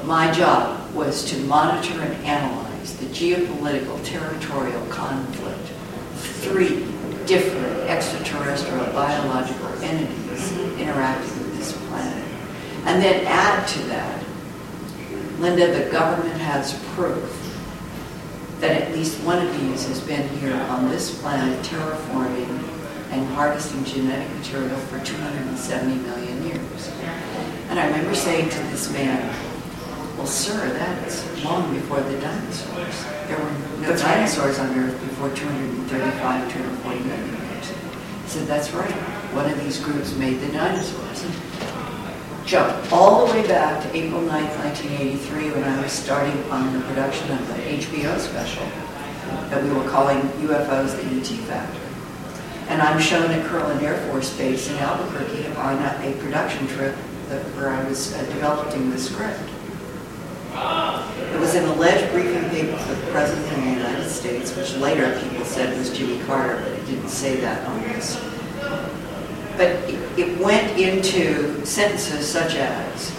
my 0.08 0.32
job 0.32 0.90
was 0.94 1.22
to 1.22 1.36
monitor 1.40 2.00
and 2.00 2.24
analyze 2.24 2.96
the 2.96 3.04
geopolitical 3.06 4.02
territorial 4.06 4.84
conflict 4.86 5.60
of 5.60 6.18
three 6.18 6.86
different 7.26 7.76
extraterrestrial 7.90 8.86
biological 8.86 9.68
entities 9.82 10.52
interacting 10.78 11.38
with 11.40 11.58
this 11.58 11.76
planet. 11.88 12.24
And 12.86 13.02
then 13.02 13.26
add 13.26 13.68
to 13.68 13.78
that, 13.88 14.24
Linda, 15.40 15.84
the 15.84 15.90
government 15.90 16.40
has 16.40 16.72
proof 16.94 17.44
that 18.60 18.80
at 18.80 18.92
least 18.94 19.22
one 19.24 19.46
of 19.46 19.60
these 19.60 19.86
has 19.88 20.00
been 20.00 20.26
here 20.38 20.54
on 20.70 20.88
this 20.88 21.20
planet 21.20 21.62
terraforming 21.66 22.48
and 23.10 23.26
harvesting 23.34 23.84
genetic 23.84 24.34
material 24.38 24.78
for 24.86 25.04
270 25.04 25.96
million 25.96 26.46
years. 26.46 26.92
And 27.68 27.78
I 27.78 27.86
remember 27.86 28.14
saying 28.14 28.48
to 28.48 28.58
this 28.70 28.90
man, 28.90 29.34
well, 30.18 30.26
sir, 30.26 30.68
that's 30.74 31.44
long 31.44 31.72
before 31.72 32.00
the 32.00 32.20
dinosaurs. 32.20 33.04
There 33.28 33.38
were 33.38 33.52
no 33.81 33.96
dinosaurs 33.96 34.59
on 34.59 34.76
Earth 34.76 35.00
before 35.00 35.31
235, 35.31 36.52
240 36.52 36.98
million 37.04 37.28
years. 37.28 37.72
Said, 38.26 38.48
that's 38.48 38.72
right. 38.72 38.90
One 39.33 39.48
of 39.48 39.62
these 39.62 39.78
groups 39.78 40.16
made 40.16 40.40
the 40.40 40.52
dinosaurs. 40.52 41.24
Jump 42.44 42.92
all 42.92 43.26
the 43.26 43.33
way 43.33 43.46
back 43.46 43.81
to 43.85 43.96
April 43.96 44.20
9, 44.22 44.28
1983, 44.28 45.52
when 45.52 45.62
I 45.62 45.81
was 45.81 45.92
starting 45.92 46.42
on 46.50 46.72
the 46.72 46.85
production 46.87 47.31
of 47.31 47.46
the 47.46 47.54
HBO 47.54 48.18
special 48.18 48.66
that 49.50 49.62
we 49.62 49.70
were 49.70 49.88
calling 49.88 50.18
UFOs 50.42 50.96
the 50.96 51.16
ET 51.16 51.40
Factor. 51.46 51.81
And 52.68 52.83
I'm 52.83 52.98
shown 53.00 53.31
at 53.31 53.46
Kirtland 53.46 53.83
Air 53.83 53.96
Force 54.09 54.37
Base 54.37 54.68
in 54.68 54.76
Albuquerque 54.78 55.46
on 55.57 55.78
a, 55.78 56.11
a 56.11 56.20
production 56.20 56.66
trip 56.66 56.96
that, 57.28 57.42
where 57.54 57.68
I 57.68 57.88
was 57.88 58.14
uh, 58.14 58.18
developing 58.24 58.90
the 58.90 58.98
script. 58.98 59.38
It 61.34 61.40
was 61.40 61.54
an 61.54 61.64
alleged 61.66 62.12
briefing 62.12 62.48
paper 62.50 62.76
for 62.76 62.94
the 62.94 63.06
President 63.12 63.46
of 63.52 63.64
the 63.64 63.70
United 63.70 64.08
States, 64.08 64.56
which 64.56 64.74
later 64.76 65.18
people 65.20 65.44
said 65.44 65.76
was 65.78 65.96
Jimmy 65.96 66.18
Carter, 66.24 66.60
but 66.62 66.72
it 66.72 66.86
didn't 66.86 67.08
say 67.10 67.36
that 67.40 67.66
on 67.66 67.82
this. 67.82 68.16
But 69.56 69.70
it, 70.18 70.38
went 70.40 70.78
into 70.78 71.64
sentences 71.66 72.26
such 72.28 72.54
as, 72.54 73.14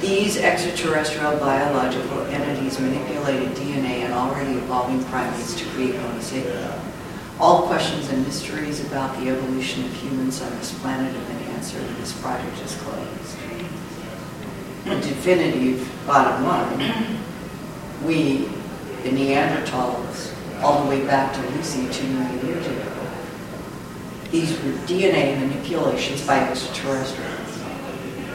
these 0.00 0.36
extraterrestrial 0.36 1.38
biological 1.38 2.20
entities 2.26 2.78
manipulated 2.78 3.48
DNA 3.56 4.04
in 4.04 4.12
already 4.12 4.52
evolving 4.52 5.02
primates 5.04 5.54
to 5.58 5.64
create 5.70 5.94
Homo 5.96 6.20
sapiens. 6.20 6.74
All 7.38 7.66
questions 7.66 8.08
and 8.10 8.24
mysteries 8.24 8.84
about 8.86 9.18
the 9.18 9.28
evolution 9.28 9.84
of 9.84 9.92
humans 9.92 10.40
on 10.40 10.50
this 10.58 10.78
planet 10.80 11.14
have 11.14 11.28
been 11.28 11.48
answered, 11.54 11.82
and 11.82 11.96
this 11.96 12.18
project 12.20 12.58
is 12.62 12.74
closed. 12.76 13.45
The 14.86 14.94
definitive 15.00 15.92
bottom 16.06 16.44
line, 16.46 17.18
we, 18.04 18.46
the 19.02 19.10
Neanderthals, 19.10 20.32
all 20.62 20.84
the 20.84 20.88
way 20.88 21.04
back 21.04 21.34
to 21.34 21.40
Lucy 21.56 21.88
two 21.90 22.06
million 22.06 22.46
years 22.46 22.64
ago, 22.64 22.96
these 24.30 24.52
were 24.62 24.70
DNA 24.86 25.40
manipulations 25.40 26.24
by 26.24 26.38
extraterrestrials. 26.38 27.58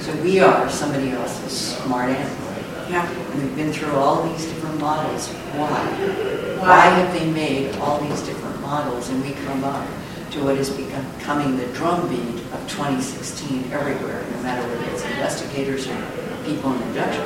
So 0.02 0.14
we 0.24 0.42
are 0.42 0.70
somebody 0.70 1.12
else's 1.12 1.54
smart 1.54 2.10
animal. 2.10 2.64
Yeah. 2.90 3.10
And 3.10 3.44
we've 3.44 3.56
been 3.56 3.72
through 3.72 3.94
all 3.94 4.28
these 4.28 4.46
different 4.48 4.78
models. 4.82 5.30
Why? 5.56 5.70
Why? 5.70 6.68
Why 6.68 6.86
have 6.88 7.14
they 7.18 7.32
made 7.32 7.74
all 7.78 8.02
these 8.02 8.22
different 8.24 8.60
models 8.60 9.08
and 9.08 9.24
we 9.24 9.32
come 9.46 9.64
up 9.64 9.88
to 10.32 10.44
what 10.44 10.58
is 10.58 10.70
becoming 10.70 11.56
the 11.56 11.68
drumbeat 11.68 12.44
of 12.52 12.60
2016 12.68 13.72
everywhere, 13.72 14.26
no 14.32 14.44
matter 14.44 14.68
whether 14.68 14.92
it's 14.92 15.04
investigators 15.06 15.88
or 15.88 16.31
people 16.46 16.74
in 16.74 16.82
production? 16.90 17.26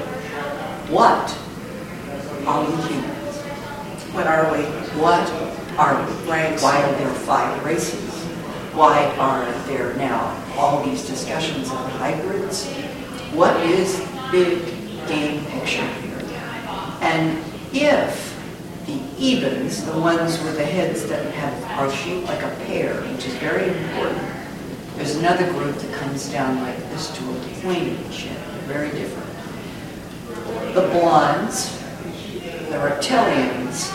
What 0.91 1.37
are 2.47 2.61
we 2.63 2.75
humans? 2.87 3.41
What 4.13 4.27
are 4.27 4.51
we? 4.51 4.63
What 4.99 5.29
are 5.77 6.05
we? 6.05 6.29
Right. 6.29 6.59
Why 6.61 6.83
are 6.83 6.95
there 6.97 7.13
five 7.13 7.63
races? 7.65 8.13
Why 8.73 9.05
are 9.17 9.51
there 9.67 9.93
now 9.95 10.43
all 10.57 10.83
these 10.83 11.05
discussions 11.07 11.69
of 11.69 11.91
hybrids? 11.93 12.65
What 13.33 13.55
is 13.65 13.99
big 14.31 14.65
game 15.07 15.45
picture 15.45 15.85
here? 16.01 16.21
And 17.01 17.43
if 17.73 18.33
the 18.85 18.99
Ebens, 19.17 19.85
the 19.85 19.99
ones 19.99 20.41
with 20.43 20.57
the 20.57 20.65
heads 20.65 21.07
that 21.07 21.33
have, 21.33 21.63
are 21.79 21.91
shaped 21.91 22.27
like 22.27 22.43
a 22.43 22.49
pear, 22.65 22.93
which 23.11 23.25
is 23.25 23.33
very 23.35 23.67
important, 23.67 24.21
there's 24.95 25.15
another 25.15 25.49
group 25.51 25.75
that 25.75 25.93
comes 25.95 26.29
down 26.29 26.61
like 26.61 26.77
this 26.91 27.15
to 27.17 27.23
a 27.23 27.61
pointed 27.61 28.11
chin, 28.11 28.35
very 28.65 28.89
different. 28.91 29.29
The 30.73 30.81
blondes, 30.91 31.77
the 32.69 32.77
reptilians, 32.77 33.91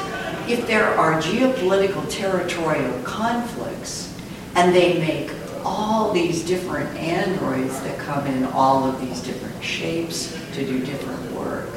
if 0.48 0.66
there 0.66 0.87
are 0.87 1.20
geopolitical 1.20 2.09
territorial 2.11 3.02
conflicts 3.02 4.16
and 4.54 4.74
they 4.74 4.98
make 4.98 5.30
all 5.64 6.12
these 6.12 6.44
different 6.44 6.96
androids 6.96 7.80
that 7.83 7.98
come 7.98 8.26
in 8.26 8.44
all 8.46 8.85
of 8.85 9.00
these 9.00 9.20
different 9.20 9.62
shapes 9.62 10.37
to 10.54 10.64
do 10.64 10.85
different 10.85 11.33
work, 11.33 11.68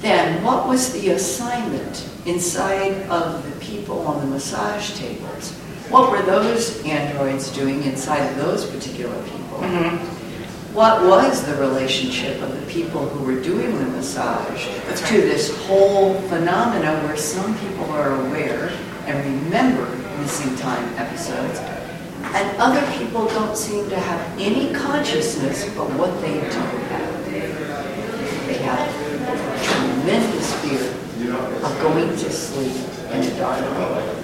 then 0.00 0.42
what 0.42 0.66
was 0.66 0.92
the 0.92 1.10
assignment 1.10 2.08
inside 2.26 2.92
of 3.10 3.44
the 3.44 3.64
people 3.64 4.06
on 4.06 4.20
the 4.20 4.26
massage 4.26 4.96
tables? 4.96 5.52
What 5.90 6.10
were 6.10 6.22
those 6.22 6.82
androids 6.84 7.50
doing 7.50 7.82
inside 7.82 8.24
of 8.30 8.36
those 8.36 8.64
particular 8.64 9.20
people? 9.24 9.58
Mm-hmm. 9.58 10.09
What 10.72 11.02
was 11.02 11.44
the 11.44 11.56
relationship 11.56 12.40
of 12.42 12.54
the 12.54 12.64
people 12.70 13.04
who 13.08 13.24
were 13.24 13.42
doing 13.42 13.76
the 13.76 13.86
massage 13.86 14.68
That's 14.86 15.06
to 15.08 15.20
this 15.20 15.50
whole 15.66 16.14
phenomena 16.28 17.02
where 17.04 17.16
some 17.16 17.58
people 17.58 17.86
are 17.86 18.14
aware 18.26 18.70
and 19.06 19.18
remember 19.18 19.84
missing 20.20 20.54
time 20.54 20.84
episodes, 20.94 21.58
and 22.22 22.56
other 22.58 22.86
people 22.96 23.26
don't 23.26 23.56
seem 23.56 23.90
to 23.90 23.98
have 23.98 24.20
any 24.38 24.72
consciousness 24.72 25.64
but 25.74 25.90
what 25.98 26.20
they 26.20 26.34
do 26.34 26.38
have. 26.38 27.24
They 28.46 28.58
have 28.62 28.86
tremendous 29.64 30.54
fear 30.62 30.86
of 31.64 31.80
going 31.82 32.10
to 32.10 32.30
sleep 32.30 32.76
in 33.10 33.24
a 33.24 33.38
dark 33.38 33.60
room. 33.60 34.20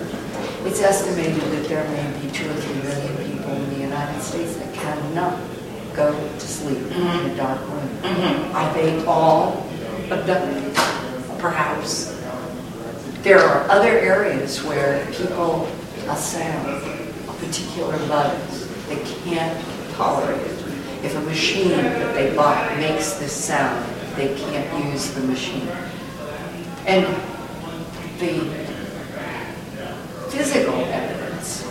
It's 0.65 0.81
estimated 0.81 1.43
that 1.43 1.69
there 1.69 1.89
may 1.91 2.21
be 2.21 2.31
two 2.31 2.49
or 2.49 2.55
three 2.55 2.83
million 2.83 3.17
people 3.17 3.51
in 3.51 3.71
the 3.71 3.81
United 3.81 4.23
States 4.23 4.55
that 4.57 4.73
cannot 4.75 5.41
go 5.97 6.13
to 6.13 6.47
sleep 6.47 6.79
in 6.93 7.31
a 7.31 7.35
dark 7.37 7.59
room. 7.61 7.89
Mhm. 8.03 8.55
Are 8.55 8.75
they 8.75 9.05
all 9.07 9.67
abducted? 10.11 10.63
Perhaps. 11.39 12.13
There 13.23 13.41
are 13.41 13.69
other 13.71 13.99
areas 13.99 14.63
where 14.63 15.05
people, 15.11 15.67
a 16.09 16.17
sound, 16.17 16.69
a 17.29 17.33
particular 17.33 17.97
buzz, 18.07 18.69
they 18.89 19.01
can't 19.25 19.57
tolerate 19.97 20.41
it. 20.41 20.59
If 21.03 21.17
a 21.17 21.21
machine 21.21 21.71
that 21.71 22.15
they 22.15 22.31
bought 22.37 22.77
makes 22.79 23.15
this 23.15 23.33
sound, 23.33 23.85
they 24.17 24.29
can't 24.35 24.87
use 24.93 25.11
the 25.11 25.21
machine. 25.23 25.69
And 26.87 27.07
the 28.21 28.41
physical 30.29 30.85
evidence 30.93 31.65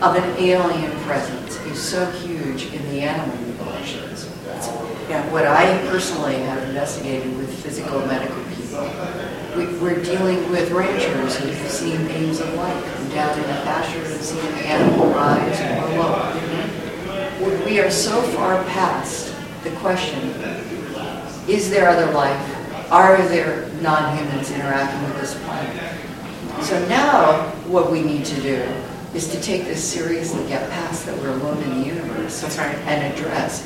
of 0.00 0.16
an 0.16 0.36
alien 0.38 0.92
presence 1.00 1.43
is 1.74 1.82
so 1.82 2.08
huge 2.12 2.72
in 2.72 2.82
the 2.90 3.00
animal 3.00 3.36
populations. 3.58 4.30
Yeah. 5.08 5.30
What 5.32 5.44
I 5.46 5.76
personally 5.88 6.36
have 6.36 6.62
investigated 6.68 7.36
with 7.36 7.52
physical 7.62 7.98
medical 8.06 8.42
people, 8.54 8.88
we, 9.56 9.66
we're 9.78 10.02
dealing 10.02 10.50
with 10.50 10.70
ranchers 10.70 11.36
who've 11.36 11.70
seen 11.70 12.06
beams 12.06 12.40
of 12.40 12.54
light 12.54 12.82
come 12.84 13.08
down 13.10 13.38
in 13.38 13.44
a 13.44 13.60
pasture 13.64 14.04
and 14.04 14.20
seen 14.22 14.40
an 14.46 14.54
animal 14.60 15.08
rise 15.08 15.60
or 15.60 15.98
lower. 15.98 16.30
We- 17.58 17.64
We 17.74 17.80
are 17.80 17.90
so 17.90 18.22
far 18.22 18.62
past 18.64 19.34
the 19.64 19.70
question, 19.82 20.20
is 21.48 21.68
there 21.70 21.88
other 21.88 22.10
life? 22.12 22.40
Are 22.92 23.16
there 23.28 23.68
non-humans 23.82 24.50
interacting 24.52 25.02
with 25.04 25.20
this 25.20 25.34
planet? 25.44 25.96
So 26.62 26.78
now, 26.86 27.48
what 27.66 27.90
we 27.90 28.00
need 28.02 28.24
to 28.26 28.40
do 28.40 28.62
is 29.14 29.28
to 29.28 29.40
take 29.40 29.64
this 29.64 29.82
seriously, 29.82 30.46
get 30.48 30.68
past 30.70 31.06
that 31.06 31.16
we're 31.18 31.30
alone 31.30 31.62
in 31.62 31.80
the 31.80 31.86
universe. 31.86 32.40
That's 32.40 32.58
right. 32.58 32.76
And 32.76 33.14
address, 33.14 33.64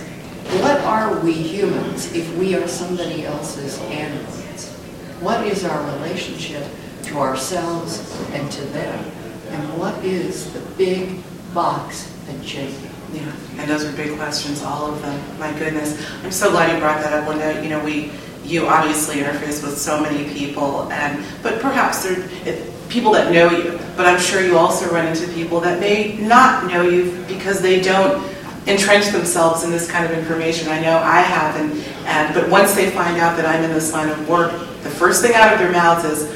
what 0.61 0.81
are 0.83 1.19
we 1.21 1.33
humans 1.33 2.13
if 2.13 2.37
we 2.37 2.55
are 2.55 2.69
somebody 2.69 3.25
else's 3.25 3.79
animals? 3.81 4.75
What 5.21 5.45
is 5.47 5.65
our 5.65 5.95
relationship 5.95 6.65
to 7.05 7.19
ourselves 7.19 8.15
and 8.33 8.51
to 8.53 8.65
them? 8.67 9.05
And 9.49 9.79
what 9.79 10.05
is 10.05 10.53
the 10.53 10.61
big 10.77 11.21
box 11.53 12.15
and 12.29 12.47
shape? 12.47 12.75
Yeah, 13.13 13.33
and 13.57 13.71
those 13.71 13.85
are 13.85 13.93
big 13.97 14.17
questions, 14.17 14.63
all 14.63 14.93
of 14.93 15.01
them. 15.01 15.39
My 15.39 15.51
goodness. 15.59 15.99
I'm 16.23 16.31
so 16.31 16.51
glad 16.51 16.73
you 16.73 16.79
brought 16.79 17.03
that 17.03 17.15
up, 17.15 17.29
Linda. 17.29 17.63
You 17.63 17.71
know, 17.71 17.83
we, 17.83 18.11
you 18.45 18.67
obviously 18.67 19.17
interface 19.17 19.63
with 19.63 19.79
so 19.79 20.01
many 20.01 20.31
people, 20.35 20.93
and 20.93 21.25
but 21.43 21.61
perhaps 21.61 22.05
they're 22.05 22.21
it, 22.47 22.71
people 22.89 23.13
that 23.13 23.33
know 23.33 23.51
you. 23.51 23.79
But 23.97 24.07
I'm 24.07 24.21
sure 24.21 24.45
you 24.45 24.57
also 24.57 24.91
run 24.93 25.07
into 25.07 25.27
people 25.33 25.61
that 25.61 25.81
may 25.81 26.17
not 26.19 26.67
know 26.71 26.83
you 26.83 27.25
because 27.27 27.61
they 27.61 27.81
don't 27.81 28.25
entrench 28.67 29.09
themselves 29.09 29.65
in 29.65 29.71
this 29.71 29.91
kind 29.91 30.05
of 30.05 30.17
information. 30.17 30.69
I 30.69 30.81
know 30.81 30.99
I 30.99 31.21
have, 31.21 31.57
and, 31.57 31.73
and 32.07 32.35
but 32.35 32.49
once 32.51 32.75
they 32.75 32.91
find 32.91 33.17
out 33.19 33.37
that 33.37 33.47
I'm 33.47 33.65
in 33.65 33.71
this 33.71 33.93
line 33.93 34.09
of 34.09 34.29
work, 34.29 34.53
the 34.83 34.91
first 34.91 35.23
thing 35.23 35.35
out 35.35 35.53
of 35.53 35.59
their 35.59 35.73
mouths 35.73 36.05
is, 36.05 36.31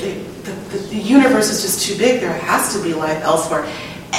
the, 0.00 0.12
the, 0.50 0.78
the 0.88 0.96
universe 0.96 1.50
is 1.50 1.62
just 1.62 1.86
too 1.86 1.96
big. 1.96 2.20
There 2.20 2.32
has 2.32 2.76
to 2.76 2.82
be 2.82 2.94
life 2.94 3.22
elsewhere. 3.22 3.64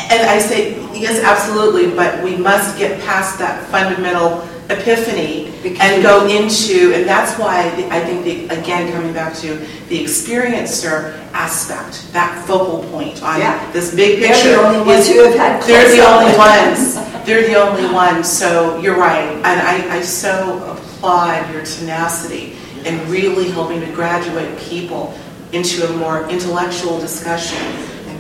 And 0.10 0.30
I 0.30 0.40
say, 0.40 0.80
yes, 0.98 1.24
absolutely, 1.24 1.92
but 1.92 2.24
we 2.24 2.38
must 2.38 2.78
get 2.78 3.00
past 3.02 3.40
that 3.40 3.66
fundamental 3.70 4.48
epiphany 4.69 5.47
and 5.80 6.03
go 6.03 6.27
into, 6.27 6.93
and 6.93 7.08
that's 7.08 7.39
why 7.39 7.67
I 7.91 7.99
think, 8.01 8.23
the, 8.25 8.45
again, 8.56 8.91
coming 8.91 9.13
back 9.13 9.34
to 9.38 9.56
the 9.89 10.03
experiencer 10.03 11.17
aspect, 11.34 12.12
that 12.13 12.45
focal 12.45 12.84
point 12.89 13.23
on 13.23 13.39
Yeah. 13.39 13.71
this 13.71 13.93
big 13.95 14.19
picture. 14.19 14.43
They're 14.43 14.58
the 14.62 14.67
only 14.67 14.86
ones 14.86 15.08
who 15.08 15.23
have 15.23 15.36
had 15.36 15.63
They're 15.63 15.89
the 15.91 16.06
only 16.06 16.38
ones. 16.38 16.95
They're 17.25 17.47
the 17.47 17.56
only 17.56 17.93
ones. 17.93 18.27
So 18.30 18.80
you're 18.80 18.97
right. 18.97 19.27
And 19.27 19.45
I, 19.62 19.97
I 19.97 20.01
so 20.01 20.60
applaud 20.71 21.51
your 21.53 21.63
tenacity 21.63 22.56
in 22.86 23.10
really 23.10 23.49
helping 23.49 23.82
to 23.82 23.91
graduate 23.93 24.58
people 24.60 25.17
into 25.51 25.86
a 25.89 25.97
more 25.97 26.27
intellectual 26.30 26.99
discussion. 26.99 27.58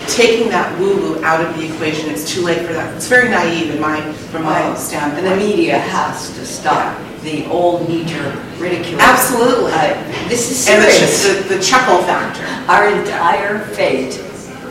Taking 0.07 0.49
that 0.49 0.79
woo-woo 0.79 1.23
out 1.23 1.41
of 1.45 1.55
the 1.57 1.65
equation, 1.71 2.09
it's 2.09 2.27
too 2.33 2.41
late 2.41 2.65
for 2.65 2.73
that. 2.73 2.95
It's 2.95 3.07
very 3.07 3.29
naive 3.29 3.73
in 3.75 3.79
my, 3.81 4.01
from 4.31 4.43
my 4.43 4.69
Right. 4.69 4.77
standpoint. 4.77 5.25
And 5.27 5.39
the 5.39 5.45
media 5.45 5.77
has 5.77 6.31
to 6.31 6.45
stop 6.45 6.97
the 7.23 7.45
old 7.47 7.87
knee-jerk 7.89 8.35
ridicule. 8.57 8.99
Absolutely. 9.01 9.71
Uh, 9.73 9.95
This 10.29 10.49
is 10.49 10.67
And 10.69 10.81
serious. 10.83 11.23
the, 11.23 11.33
the, 11.43 11.55
the 11.57 11.63
chuckle 11.63 11.99
factor. 12.03 12.45
Our 12.71 12.87
entire 12.89 13.59
fate 13.75 14.19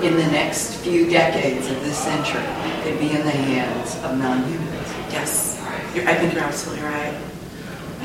in 0.03 0.17
the 0.17 0.27
next 0.33 0.77
few 0.77 1.09
decades 1.09 1.69
of 1.69 1.81
this 1.85 1.97
century 1.99 2.43
could 2.83 2.99
be 2.99 3.11
in 3.11 3.23
the 3.25 3.31
hands 3.31 3.97
of 4.05 4.19
non-humans. 4.19 4.89
Yes, 5.13 5.61
I 6.07 6.15
think 6.15 6.35
you're 6.35 6.43
absolutely 6.43 6.85
right. 6.85 7.15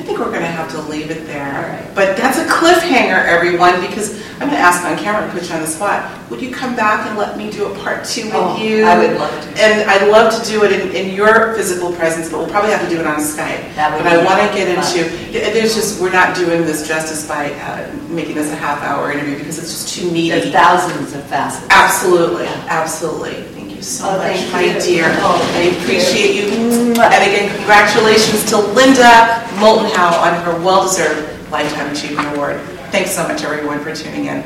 I 0.02 0.04
think 0.04 0.18
we're 0.18 0.32
going 0.34 0.42
to 0.42 0.48
have 0.48 0.72
to 0.72 0.82
leave 0.90 1.12
it 1.12 1.28
there. 1.28 1.46
All 1.46 1.62
right. 1.62 1.88
But 1.94 2.18
that's 2.18 2.40
a 2.40 2.46
cliffhanger, 2.50 3.24
everyone, 3.30 3.80
because 3.82 4.18
I'm 4.42 4.50
going 4.50 4.58
to 4.58 4.58
ask 4.58 4.84
on 4.84 4.98
camera, 4.98 5.30
put 5.32 5.48
you 5.48 5.54
on 5.54 5.62
the 5.62 5.68
spot. 5.68 6.10
Would 6.32 6.42
you 6.42 6.50
come 6.50 6.76
back 6.76 7.06
and 7.08 7.20
let 7.20 7.38
me 7.38 7.52
do 7.52 7.72
a 7.72 7.78
part 7.80 8.04
two 8.04 8.26
with 8.26 8.34
Oh, 8.34 8.58
you? 8.58 8.84
I 8.84 8.98
would 8.98 9.16
love 9.20 9.30
to. 9.44 9.62
And 9.62 9.88
I'd 9.88 10.10
love 10.10 10.34
to 10.42 10.50
do 10.50 10.64
it 10.64 10.72
in, 10.72 10.90
in 10.96 11.14
your 11.14 11.54
physical 11.54 11.94
presence, 11.94 12.32
but 12.32 12.40
we'll 12.40 12.50
probably 12.50 12.72
have 12.72 12.82
to 12.82 12.90
do 12.90 13.00
it 13.00 13.06
on 13.06 13.18
Skype. 13.20 13.62
That 13.76 13.94
would 13.94 14.04
but 14.04 14.12
I 14.12 14.26
want 14.26 14.42
to 14.42 14.58
get 14.58 14.68
into. 14.74 15.08
There's 15.32 15.76
just 15.76 16.02
we're 16.02 16.12
not 16.12 16.36
doing 16.36 16.62
this 16.66 16.88
justice 16.88 17.28
by 17.28 17.54
uh, 17.54 17.94
making 18.10 18.34
this 18.34 18.52
a 18.52 18.56
half-hour 18.56 19.12
interview 19.12 19.38
because 19.38 19.60
it's 19.60 19.70
just 19.72 19.94
too 19.96 20.10
meaty. 20.10 20.30
There's 20.32 20.52
thousands 20.52 21.14
of 21.14 21.24
facets. 21.26 21.68
Absolutely, 21.70 22.48
absolutely. 22.48 23.61
So 23.82 24.06
Oh, 24.10 24.17
much, 24.17 24.52
my 24.54 24.62
you. 24.62 24.80
dear. 24.80 25.06
Oh, 25.22 25.41
I 25.56 25.76
appreciate 25.82 26.36
you. 26.36 26.52
Mm, 26.52 26.98
and 27.00 27.24
again, 27.32 27.56
congratulations 27.56 28.46
to 28.52 28.58
Linda 28.58 29.48
Moulton 29.60 29.89
Howe 29.91 30.15
on 30.22 30.39
her 30.44 30.63
well-deserved 30.63 31.52
Lifetime 31.52 31.91
Achievement 31.91 32.36
Award. 32.36 32.60
Thanks 32.91 33.12
so 33.12 33.28
much, 33.28 33.44
everyone, 33.44 33.80
for 33.80 33.94
tuning 33.96 34.26
in. 34.26 34.44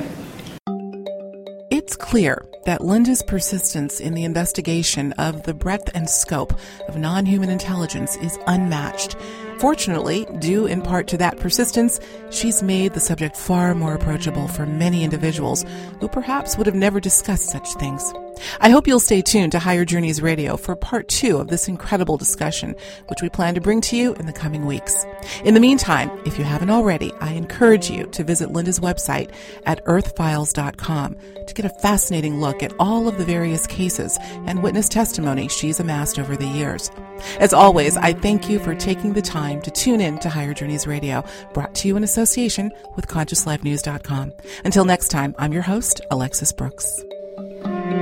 It's 1.69 1.97
clear 1.97 2.45
that 2.65 2.81
Linda's 2.81 3.21
persistence 3.23 3.99
in 3.99 4.13
the 4.13 4.23
investigation 4.23 5.11
of 5.13 5.43
the 5.43 5.53
breadth 5.53 5.89
and 5.93 6.09
scope 6.09 6.53
of 6.87 6.95
non 6.95 7.25
human 7.25 7.49
intelligence 7.49 8.15
is 8.17 8.39
unmatched. 8.47 9.17
Fortunately, 9.59 10.25
due 10.39 10.65
in 10.65 10.81
part 10.81 11.07
to 11.09 11.17
that 11.17 11.37
persistence, 11.37 11.99
she's 12.31 12.63
made 12.63 12.93
the 12.93 12.99
subject 12.99 13.35
far 13.35 13.75
more 13.75 13.93
approachable 13.95 14.47
for 14.47 14.65
many 14.65 15.03
individuals 15.03 15.65
who 15.99 16.07
perhaps 16.07 16.57
would 16.57 16.67
have 16.67 16.75
never 16.75 16.99
discussed 16.99 17.49
such 17.49 17.73
things. 17.73 18.13
I 18.59 18.69
hope 18.69 18.87
you'll 18.87 18.99
stay 18.99 19.21
tuned 19.21 19.51
to 19.53 19.59
Higher 19.59 19.85
Journeys 19.85 20.21
Radio 20.21 20.57
for 20.57 20.75
part 20.75 21.07
two 21.07 21.37
of 21.37 21.47
this 21.47 21.67
incredible 21.67 22.17
discussion, 22.17 22.75
which 23.07 23.21
we 23.21 23.29
plan 23.29 23.55
to 23.55 23.61
bring 23.61 23.81
to 23.81 23.97
you 23.97 24.13
in 24.15 24.25
the 24.25 24.33
coming 24.33 24.65
weeks. 24.65 25.05
In 25.43 25.53
the 25.53 25.59
meantime, 25.59 26.09
if 26.25 26.37
you 26.37 26.43
haven't 26.43 26.69
already, 26.69 27.11
I 27.19 27.33
encourage 27.33 27.89
you 27.89 28.05
to 28.07 28.23
visit 28.23 28.51
Linda's 28.51 28.79
website 28.79 29.31
at 29.65 29.83
earthfiles.com 29.85 31.15
to 31.47 31.53
get 31.53 31.65
a 31.65 31.81
fascinating 31.81 32.41
look 32.41 32.63
at 32.63 32.73
all 32.79 33.07
of 33.07 33.17
the 33.17 33.25
various 33.25 33.67
cases 33.67 34.17
and 34.45 34.63
witness 34.63 34.89
testimony 34.89 35.47
she's 35.47 35.79
amassed 35.79 36.19
over 36.19 36.35
the 36.35 36.47
years. 36.47 36.91
As 37.39 37.53
always, 37.53 37.97
I 37.97 38.13
thank 38.13 38.49
you 38.49 38.59
for 38.59 38.75
taking 38.75 39.13
the 39.13 39.21
time 39.21 39.61
to 39.61 39.71
tune 39.71 40.01
in 40.01 40.19
to 40.19 40.29
Higher 40.29 40.53
Journeys 40.53 40.87
Radio, 40.87 41.23
brought 41.53 41.75
to 41.75 41.87
you 41.87 41.97
in 41.97 42.03
association 42.03 42.71
with 42.95 43.07
ConsciousLifeNews.com. 43.07 44.33
Until 44.63 44.85
next 44.85 45.09
time, 45.09 45.35
I'm 45.37 45.53
your 45.53 45.61
host, 45.63 46.01
Alexis 46.11 46.51
Brooks. 46.51 47.03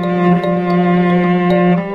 Thank 0.02 1.88
you. 1.88 1.93